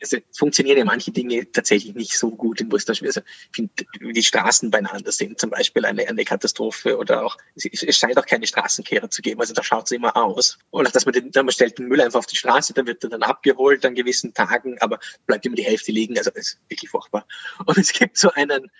[0.00, 3.08] also es funktionieren ja manche Dinge tatsächlich nicht so gut in Wursterschwil.
[3.08, 3.20] Also
[3.52, 8.26] wie die Straßen beieinander sind zum Beispiel eine, eine Katastrophe oder auch, es, scheint auch
[8.26, 9.40] keine Straßenkehrer zu geben.
[9.40, 10.58] Also da schaut es immer aus.
[10.70, 13.10] Oder dass man den, man stellt den Müll einfach auf die Straße, dann wird er
[13.10, 16.16] dann abgeholt an gewissen Tagen, aber bleibt immer die Hälfte liegen.
[16.16, 17.26] Also ist wirklich furchtbar.
[17.66, 18.70] Und es gibt so einen,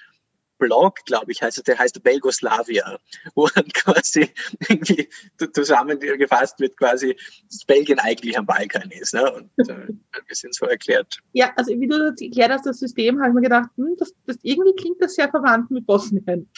[0.60, 2.98] Blog, glaube ich, heißt der heißt Belgoslavia,
[3.34, 4.30] wo dann quasi
[4.68, 5.08] irgendwie
[5.52, 7.16] zusammengefasst wird, quasi,
[7.50, 9.14] dass Belgien eigentlich am Balkan ist.
[9.14, 9.32] Ne?
[9.32, 11.18] Und äh, ein bisschen so erklärt.
[11.32, 14.14] Ja, also wie du das erklärt hast, das System, habe ich mir gedacht, hm, das,
[14.26, 16.48] das, irgendwie klingt das sehr verwandt mit Bosnien.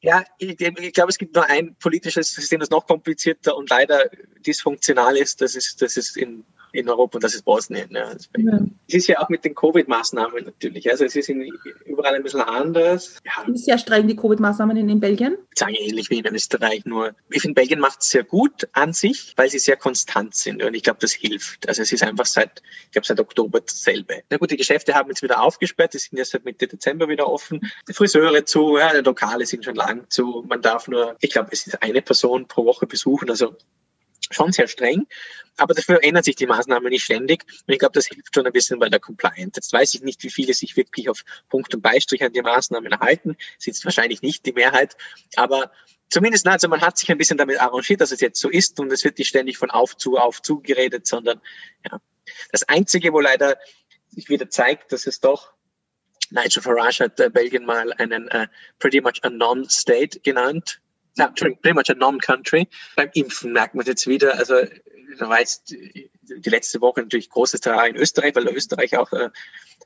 [0.00, 4.10] Ja, ich, ich glaube, es gibt nur ein politisches System, das noch komplizierter und leider
[4.44, 5.40] dysfunktional ist.
[5.40, 7.88] Das ist, das ist in in Europa und das ist Bosnien.
[7.90, 8.12] Ja.
[8.36, 8.58] ja.
[8.88, 10.90] Es ist ja auch mit den Covid-Maßnahmen natürlich.
[10.90, 11.48] Also es ist in,
[11.84, 13.18] überall ein bisschen anders.
[13.24, 13.44] Ja.
[13.54, 15.36] Sehr streng die Covid-Maßnahmen in, in Belgien?
[15.52, 18.92] Ich sage ähnlich wie in Österreich, nur ich finde, Belgien macht es sehr gut an
[18.92, 21.68] sich, weil sie sehr konstant sind und ich glaube, das hilft.
[21.68, 24.22] Also es ist einfach seit, ich glaube, seit Oktober dasselbe.
[24.30, 27.28] Na gut, die Geschäfte haben jetzt wieder aufgesperrt, die sind ja seit Mitte Dezember wieder
[27.28, 27.60] offen.
[27.88, 30.44] Die Friseure zu, ja, die Lokale sind schon lang zu.
[30.48, 33.56] Man darf nur, ich glaube, es ist eine Person pro Woche besuchen, also
[34.32, 35.06] schon sehr streng.
[35.56, 37.44] Aber dafür ändert sich die Maßnahme nicht ständig.
[37.66, 39.52] Und ich glaube, das hilft schon ein bisschen bei der Compliance.
[39.56, 42.98] Jetzt weiß ich nicht, wie viele sich wirklich auf Punkt und Beistrich an die Maßnahmen
[43.00, 43.36] halten.
[43.58, 44.96] Sitzt wahrscheinlich nicht die Mehrheit.
[45.36, 45.70] Aber
[46.08, 48.92] zumindest, also man hat sich ein bisschen damit arrangiert, dass es jetzt so ist und
[48.92, 51.40] es wird nicht ständig von auf zu auf zu geredet, sondern
[51.84, 52.00] ja.
[52.52, 53.58] Das Einzige, wo leider
[54.08, 55.52] sich wieder zeigt, dass es doch
[56.30, 60.80] Nigel Farage hat äh, Belgien mal einen äh, pretty much a non-state genannt
[61.16, 62.68] ja, pretty much a non-country.
[62.96, 64.54] Beim Impfen merkt man jetzt wieder, also
[65.18, 69.30] da war jetzt die letzte Woche natürlich großes Terrain in Österreich, weil Österreich auch äh,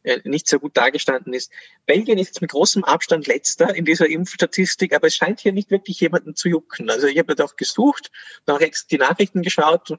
[0.02, 1.50] äh, nicht so gut dargestanden ist.
[1.86, 5.70] Belgien ist jetzt mit großem Abstand letzter in dieser Impfstatistik, aber es scheint hier nicht
[5.70, 6.90] wirklich jemanden zu jucken.
[6.90, 8.10] Also ich habe da auch gesucht,
[8.46, 8.60] auch
[8.90, 9.98] die Nachrichten geschaut.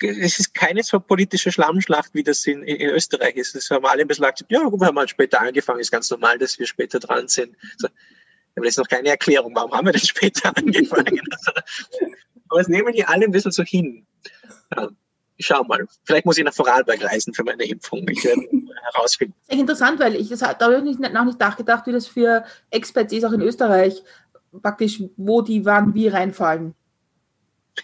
[0.00, 3.54] Es ist keine so politische Schlammschlacht, wie das in, in Österreich ist.
[3.54, 6.38] Das haben alle ein bisschen gesagt, ja, wir haben halt später angefangen, ist ganz normal,
[6.38, 7.56] dass wir später dran sind.
[7.74, 7.88] Also,
[8.58, 11.20] aber das ist noch keine Erklärung, warum haben wir denn später angefangen?
[12.48, 14.06] aber es nehmen die alle ein bisschen so hin.
[14.74, 14.88] Ja,
[15.36, 15.86] ich schau mal.
[16.04, 18.06] Vielleicht muss ich nach Vorarlberg reisen für meine Impfung.
[18.08, 18.42] Ich werde
[18.92, 19.34] herausfinden.
[19.46, 22.06] Das ist interessant, weil ich das da habe ich nicht, noch nicht nachgedacht, wie das
[22.06, 24.02] für Experts ist, auch in Österreich,
[24.62, 26.74] praktisch, wo die wann wie reinfallen.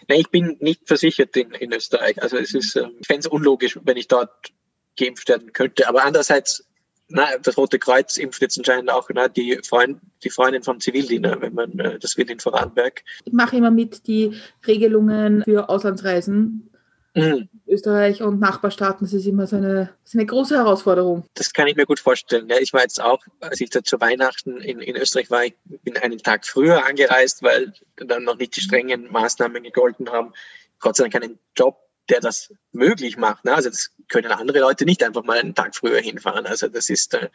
[0.09, 2.21] Nein, ich bin nicht versichert in, in Österreich.
[2.21, 4.51] Also es ist, ähm, ich fände es unlogisch, wenn ich dort
[4.97, 5.87] geimpft werden könnte.
[5.87, 6.65] Aber andererseits
[7.07, 11.39] na, das Rote Kreuz impft jetzt anscheinend auch na, die, Freund, die Freundin vom Zivildiener,
[11.41, 13.03] wenn man äh, das wird in Vorarlberg.
[13.25, 14.35] Ich mache immer mit die
[14.65, 16.71] Regelungen für Auslandsreisen.
[17.15, 17.47] Mhm.
[17.65, 21.25] Österreich und Nachbarstaaten, das ist immer so eine, ist eine große Herausforderung.
[21.33, 22.49] Das kann ich mir gut vorstellen.
[22.49, 25.55] Ja, ich war jetzt auch, als ich da zu Weihnachten in, in Österreich war, ich
[25.83, 30.33] bin einen Tag früher angereist, weil dann noch nicht die strengen Maßnahmen gegolten haben.
[30.79, 31.77] Gott sei Dank einen Job
[32.09, 33.45] der das möglich macht.
[33.45, 33.53] Ne?
[33.53, 36.45] Also das können andere Leute nicht einfach mal einen Tag früher hinfahren.
[36.45, 37.29] Also das ist, äh,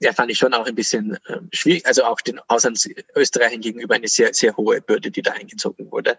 [0.00, 1.86] ja, fand ich schon auch ein bisschen äh, schwierig.
[1.86, 6.18] Also auch den Auslandsösterreichern gegenüber eine sehr, sehr hohe Bürde, die da eingezogen wurde.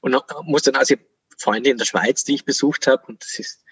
[0.00, 0.94] Und noch, muss dann also
[1.38, 3.64] Freunde in der Schweiz, die ich besucht habe, und das ist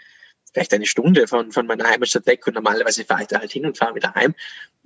[0.53, 3.67] vielleicht eine Stunde von, von meiner Heimatstadt weg und normalerweise fahre ich da halt hin
[3.67, 4.35] und fahre wieder heim.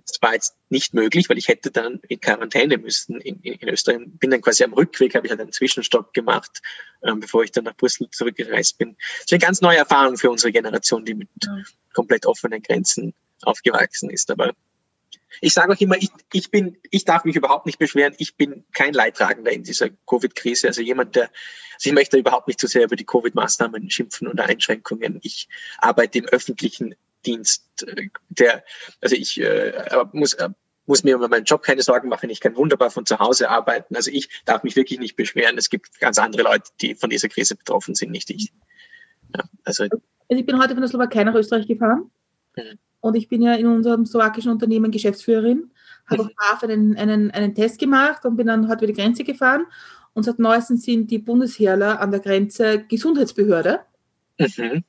[0.06, 3.68] Das war jetzt nicht möglich, weil ich hätte dann in Quarantäne müssen in, in, in
[3.68, 3.98] Österreich.
[4.06, 6.62] Bin dann quasi am Rückweg, habe ich halt einen Zwischenstopp gemacht,
[7.02, 8.96] ähm, bevor ich dann nach Brüssel zurückgereist bin.
[8.96, 11.58] Das ist eine ganz neue Erfahrung für unsere Generation, die mit ja.
[11.92, 14.30] komplett offenen Grenzen aufgewachsen ist.
[14.30, 14.54] Aber
[15.40, 18.14] Ich sage auch immer, ich, ich bin, ich darf mich überhaupt nicht beschweren.
[18.18, 20.68] Ich bin kein Leidtragender in dieser Covid-Krise.
[20.68, 21.24] Also jemand, der,
[21.74, 25.18] also ich möchte überhaupt nicht zu so sehr über die Covid-Maßnahmen schimpfen oder Einschränkungen.
[25.22, 25.48] Ich
[25.78, 26.94] arbeite im öffentlichen
[27.26, 27.86] Dienst,
[28.28, 28.64] der,
[29.00, 29.72] also ich äh,
[30.12, 30.48] muss, äh,
[30.86, 32.30] muss mir über meinen Job keine Sorgen machen.
[32.30, 33.96] Ich kann wunderbar von zu Hause arbeiten.
[33.96, 35.58] Also ich darf mich wirklich nicht beschweren.
[35.58, 38.52] Es gibt ganz andere Leute, die von dieser Krise betroffen sind, nicht ich.
[39.36, 39.98] Ja, also, also
[40.28, 42.10] ich bin heute von der Slowakei nach Österreich gefahren.
[42.56, 42.78] Mhm.
[43.00, 45.70] Und ich bin ja in unserem slowakischen Unternehmen Geschäftsführerin,
[46.06, 46.30] habe mhm.
[46.52, 49.66] auf einen, einen, einen Test gemacht und bin dann heute über die Grenze gefahren.
[50.14, 53.80] Und seit neuestem sind die Bundesheerler an der Grenze Gesundheitsbehörde.
[54.38, 54.84] Mhm.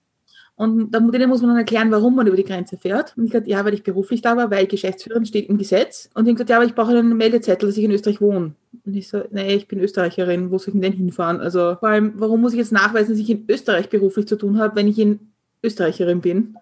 [0.58, 3.16] Und denen muss man dann erklären, warum man über die Grenze fährt.
[3.16, 6.10] Und ich gesagt, ja, weil ich beruflich da war, weil Geschäftsführerin steht im Gesetz.
[6.16, 8.56] Und ich gesagt, ja, aber ich brauche einen Meldezettel, dass ich in Österreich wohne.
[8.84, 11.42] Und ich so, nee, ich bin Österreicherin, wo soll ich denn hinfahren?
[11.42, 14.58] Also vor allem, warum muss ich jetzt nachweisen, dass ich in Österreich beruflich zu tun
[14.58, 15.32] habe, wenn ich in
[15.62, 16.56] Österreicherin bin?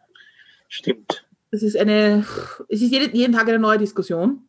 [0.67, 1.25] Stimmt.
[1.51, 2.25] Das ist eine,
[2.67, 4.41] es ist jeden, jeden Tag eine neue Diskussion.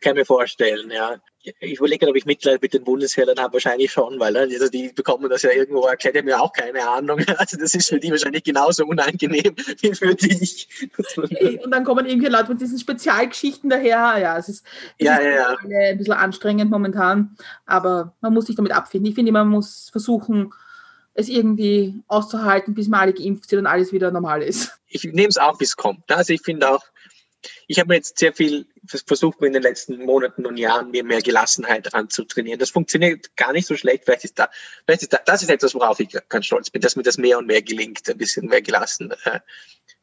[0.00, 4.20] Kann mir vorstellen, ja ich überlege, ob ich Mitleid mit den Bundesheeren habe, wahrscheinlich schon,
[4.20, 7.20] weil also die bekommen das ja irgendwo erklärt, die haben ja auch keine Ahnung.
[7.40, 10.68] Also das ist für die wahrscheinlich genauso unangenehm wie für dich.
[11.64, 14.18] Und dann kommen irgendwie Leute mit diesen Spezialgeschichten daher.
[14.20, 14.66] Ja, es ist,
[14.98, 15.90] ja, ist ja, ja.
[15.90, 19.08] ein bisschen anstrengend momentan, aber man muss sich damit abfinden.
[19.08, 20.52] Ich finde, man muss versuchen,
[21.14, 24.78] es irgendwie auszuhalten, bis mal alle geimpft sind und alles wieder normal ist.
[24.88, 26.10] Ich nehme es auch, bis es kommt.
[26.10, 26.82] Also ich finde auch,
[27.66, 31.22] ich habe mir jetzt sehr viel versucht, in den letzten Monaten und Jahren mir mehr
[31.22, 32.58] Gelassenheit anzutrainieren.
[32.58, 34.04] Das funktioniert gar nicht so schlecht.
[34.04, 34.50] Vielleicht ist da,
[34.84, 37.38] vielleicht ist da, das ist etwas, worauf ich ganz stolz bin, dass mir das mehr
[37.38, 39.40] und mehr gelingt, ein bisschen mehr gelassen äh,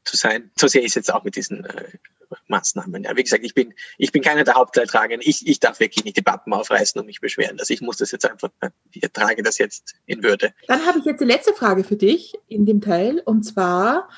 [0.04, 0.52] zu sein.
[0.56, 1.92] So sehe ich es jetzt auch mit diesen äh,
[2.48, 3.04] Maßnahmen.
[3.04, 5.28] Ja, wie gesagt, ich bin, ich bin keiner der Hauptleidtragenden.
[5.28, 7.60] Ich, ich darf wirklich nicht die Pappen aufreißen und mich beschweren.
[7.60, 10.54] Also ich muss das jetzt einfach, äh, ich trage das jetzt in Würde.
[10.68, 13.22] Dann habe ich jetzt die letzte Frage für dich in dem Teil.
[13.26, 14.10] Und zwar,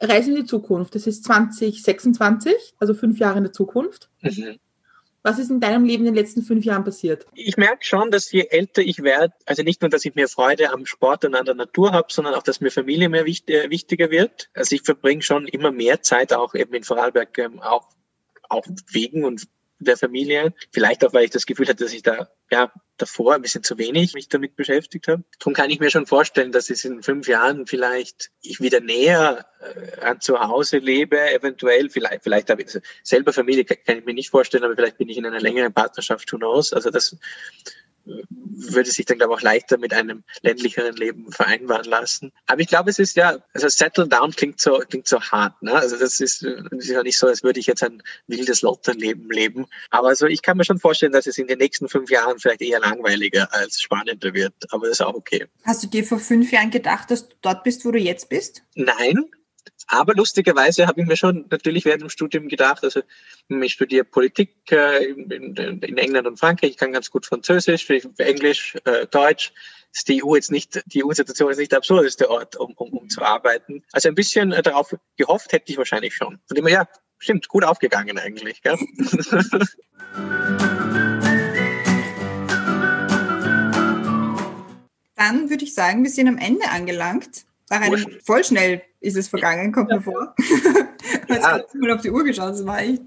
[0.00, 0.94] Reisen in die Zukunft.
[0.94, 4.08] Das ist 2026, also fünf Jahre in der Zukunft.
[4.22, 4.58] Mhm.
[5.22, 7.26] Was ist in deinem Leben in den letzten fünf Jahren passiert?
[7.34, 10.70] Ich merke schon, dass je älter ich werde, also nicht nur, dass ich mehr Freude
[10.70, 13.70] am Sport und an der Natur habe, sondern auch, dass mir Familie mehr wichtig, äh,
[13.70, 14.48] wichtiger wird.
[14.54, 17.90] Also ich verbringe schon immer mehr Zeit auch eben in Vorarlberg, ähm, auch,
[18.48, 19.46] auch wegen und
[19.80, 20.54] der Familie.
[20.72, 23.78] Vielleicht auch, weil ich das Gefühl hatte, dass ich da ja davor ein bisschen zu
[23.78, 25.24] wenig mich damit beschäftigt habe.
[25.38, 29.46] Darum kann ich mir schon vorstellen, dass es in fünf Jahren vielleicht ich wieder näher
[29.60, 31.88] äh, an zu Hause lebe, eventuell.
[31.90, 34.98] Vielleicht, vielleicht habe ich also selber Familie, kann, kann ich mir nicht vorstellen, aber vielleicht
[34.98, 36.72] bin ich in einer längeren Partnerschaft, who knows.
[36.72, 37.16] Also das
[38.28, 42.32] würde sich dann, glaube ich, auch leichter mit einem ländlicheren Leben vereinbaren lassen.
[42.46, 45.74] Aber ich glaube, es ist ja, also Settle Down klingt so, klingt so hart, ne?
[45.74, 49.30] Also das ist, das ist ja nicht so, als würde ich jetzt ein wildes Lotterleben
[49.30, 49.66] leben.
[49.90, 52.62] Aber also ich kann mir schon vorstellen, dass es in den nächsten fünf Jahren vielleicht
[52.62, 54.54] eher langweiliger als spannender wird.
[54.70, 55.46] Aber das ist auch okay.
[55.64, 58.62] Hast du dir vor fünf Jahren gedacht, dass du dort bist, wo du jetzt bist?
[58.74, 59.26] Nein,
[59.86, 63.02] aber lustigerweise habe ich mir schon natürlich während dem Studium gedacht, also
[63.48, 67.88] ich studiere Politik äh, in, England und Frankreich, ich kann ganz gut Französisch,
[68.18, 69.52] Englisch, äh, Deutsch.
[69.92, 73.22] Ist die EU jetzt nicht, EU-Situation ist nicht der absurdeste Ort, um, um, um zu
[73.22, 73.82] arbeiten.
[73.90, 76.38] Also ein bisschen äh, darauf gehofft hätte ich wahrscheinlich schon.
[76.46, 76.86] Von dem ja,
[77.18, 78.62] stimmt, gut aufgegangen eigentlich.
[78.62, 78.78] Gell?
[85.16, 87.44] Dann würde ich sagen, wir sind am Ende angelangt.
[87.70, 89.96] Nach einem voll schnell ist es vergangen, kommt ja.
[89.96, 90.34] mir vor.
[91.28, 91.64] Jetzt ja.
[91.74, 93.00] mal auf die Uhr geschaut, das war echt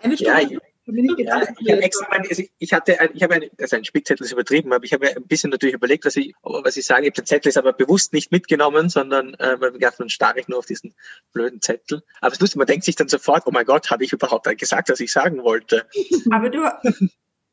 [0.00, 0.42] eine Stunde.
[0.42, 4.24] Ja, ja, ich habe extra, also ich hatte, ein, ich habe ein, also ein Spickzettel
[4.24, 7.02] ist übertrieben, aber ich habe ein bisschen natürlich überlegt, was ich, was ich sage.
[7.02, 10.40] Ich habe den Zettel ist aber bewusst nicht mitgenommen, sondern äh, weil gedacht, dann starre
[10.40, 10.94] ich nur auf diesen
[11.32, 12.02] blöden Zettel.
[12.20, 14.46] Aber es ist lustig, man denkt sich dann sofort, oh mein Gott, habe ich überhaupt
[14.58, 15.86] gesagt, was ich sagen wollte?
[16.30, 16.68] Aber du,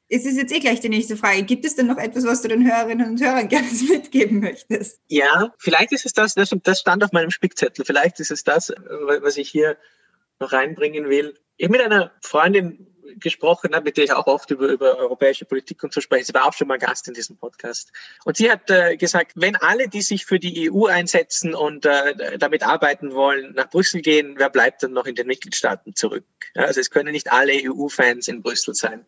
[0.10, 1.44] es ist jetzt eh gleich die nächste Frage.
[1.44, 5.02] Gibt es denn noch etwas, was du den Hörerinnen und Hörern gerne mitgeben möchtest?
[5.08, 7.86] Ja, vielleicht ist es das, das stand auf meinem Spickzettel.
[7.86, 9.78] Vielleicht ist es das, was ich hier
[10.40, 11.34] noch reinbringen will.
[11.58, 15.46] Ich habe mit einer Freundin gesprochen, ne, mit der ich auch oft über, über europäische
[15.46, 16.26] Politik und so spreche.
[16.26, 17.92] Sie war auch schon mal Gast in diesem Podcast.
[18.26, 22.38] Und sie hat äh, gesagt, wenn alle, die sich für die EU einsetzen und äh,
[22.38, 26.26] damit arbeiten wollen, nach Brüssel gehen, wer bleibt dann noch in den Mitgliedstaaten zurück?
[26.56, 29.06] Ja, also es können nicht alle EU-Fans in Brüssel sein.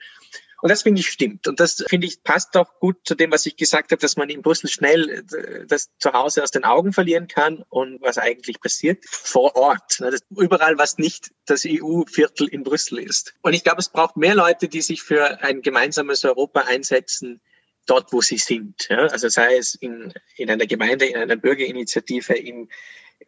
[0.61, 1.47] Und das finde ich stimmt.
[1.47, 4.29] Und das finde ich passt auch gut zu dem, was ich gesagt habe, dass man
[4.29, 9.03] in Brüssel schnell äh, das Zuhause aus den Augen verlieren kann und was eigentlich passiert
[9.09, 9.99] vor Ort.
[9.99, 13.33] Ne, überall, was nicht das EU-Viertel in Brüssel ist.
[13.41, 17.41] Und ich glaube, es braucht mehr Leute, die sich für ein gemeinsames Europa einsetzen,
[17.85, 18.87] dort, wo sie sind.
[18.89, 19.07] Ja?
[19.07, 22.69] Also sei es in, in einer Gemeinde, in einer Bürgerinitiative, in,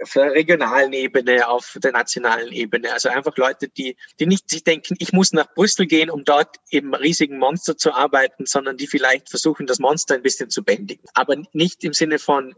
[0.02, 2.92] auf der regionalen Ebene, auf der nationalen Ebene.
[2.92, 6.56] Also einfach Leute, die, die nicht sich denken, ich muss nach Brüssel gehen, um dort
[6.70, 11.06] im riesigen Monster zu arbeiten, sondern die vielleicht versuchen, das Monster ein bisschen zu bändigen.
[11.14, 12.56] Aber nicht im Sinne von,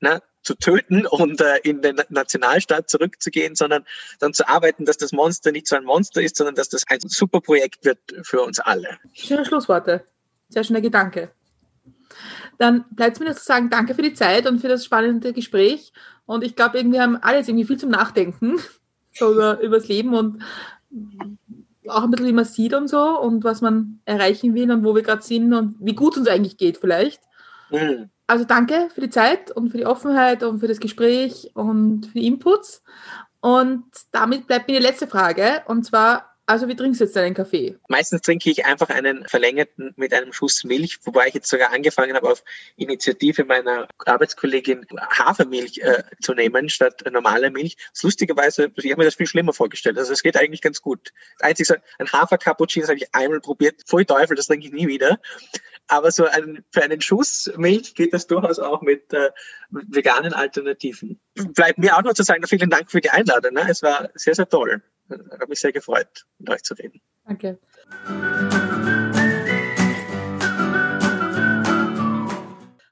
[0.00, 3.84] ne, zu töten und äh, in den Nationalstaat zurückzugehen, sondern
[4.18, 6.98] dann zu arbeiten, dass das Monster nicht so ein Monster ist, sondern dass das ein
[7.00, 8.98] super Projekt wird für uns alle.
[9.14, 10.04] Schöne Schlussworte.
[10.48, 11.30] Sehr schöner Gedanke.
[12.58, 15.32] Dann bleibt es mir noch zu sagen, danke für die Zeit und für das spannende
[15.32, 15.92] Gespräch.
[16.32, 18.58] Und ich glaube, wir haben alles irgendwie viel zum Nachdenken
[19.12, 20.42] so über, über das Leben und
[21.88, 24.94] auch ein bisschen, wie man sieht und so und was man erreichen will und wo
[24.94, 27.20] wir gerade sind und wie gut es uns eigentlich geht vielleicht.
[27.70, 28.08] Mhm.
[28.26, 32.18] Also danke für die Zeit und für die Offenheit und für das Gespräch und für
[32.18, 32.82] die Inputs.
[33.40, 37.34] Und damit bleibt mir die letzte Frage und zwar, also wie trinkst du jetzt deinen
[37.34, 37.78] Kaffee?
[37.88, 42.14] Meistens trinke ich einfach einen verlängerten mit einem Schuss Milch, wobei ich jetzt sogar angefangen
[42.14, 42.42] habe, auf
[42.76, 47.76] Initiative meiner Arbeitskollegin Hafermilch äh, zu nehmen statt normaler Milch.
[48.02, 49.98] Lustigerweise, ich habe mir das viel schlimmer vorgestellt.
[49.98, 51.12] Also es geht eigentlich ganz gut.
[51.38, 53.80] Das Einzige, ein Hafer-Cappuccino, habe ich einmal probiert.
[53.86, 55.20] Voll Teufel, das trinke ich nie wieder.
[55.86, 59.30] Aber so ein, für einen Schuss Milch geht das durchaus auch mit, äh,
[59.70, 61.20] veganen Alternativen.
[61.34, 63.54] Bleibt mir auch noch zu sagen, vielen Dank für die Einladung.
[63.54, 63.66] Ne?
[63.68, 64.82] Es war sehr, sehr toll.
[65.10, 67.00] Hat mich sehr gefreut, mit euch zu reden.
[67.24, 67.58] Danke.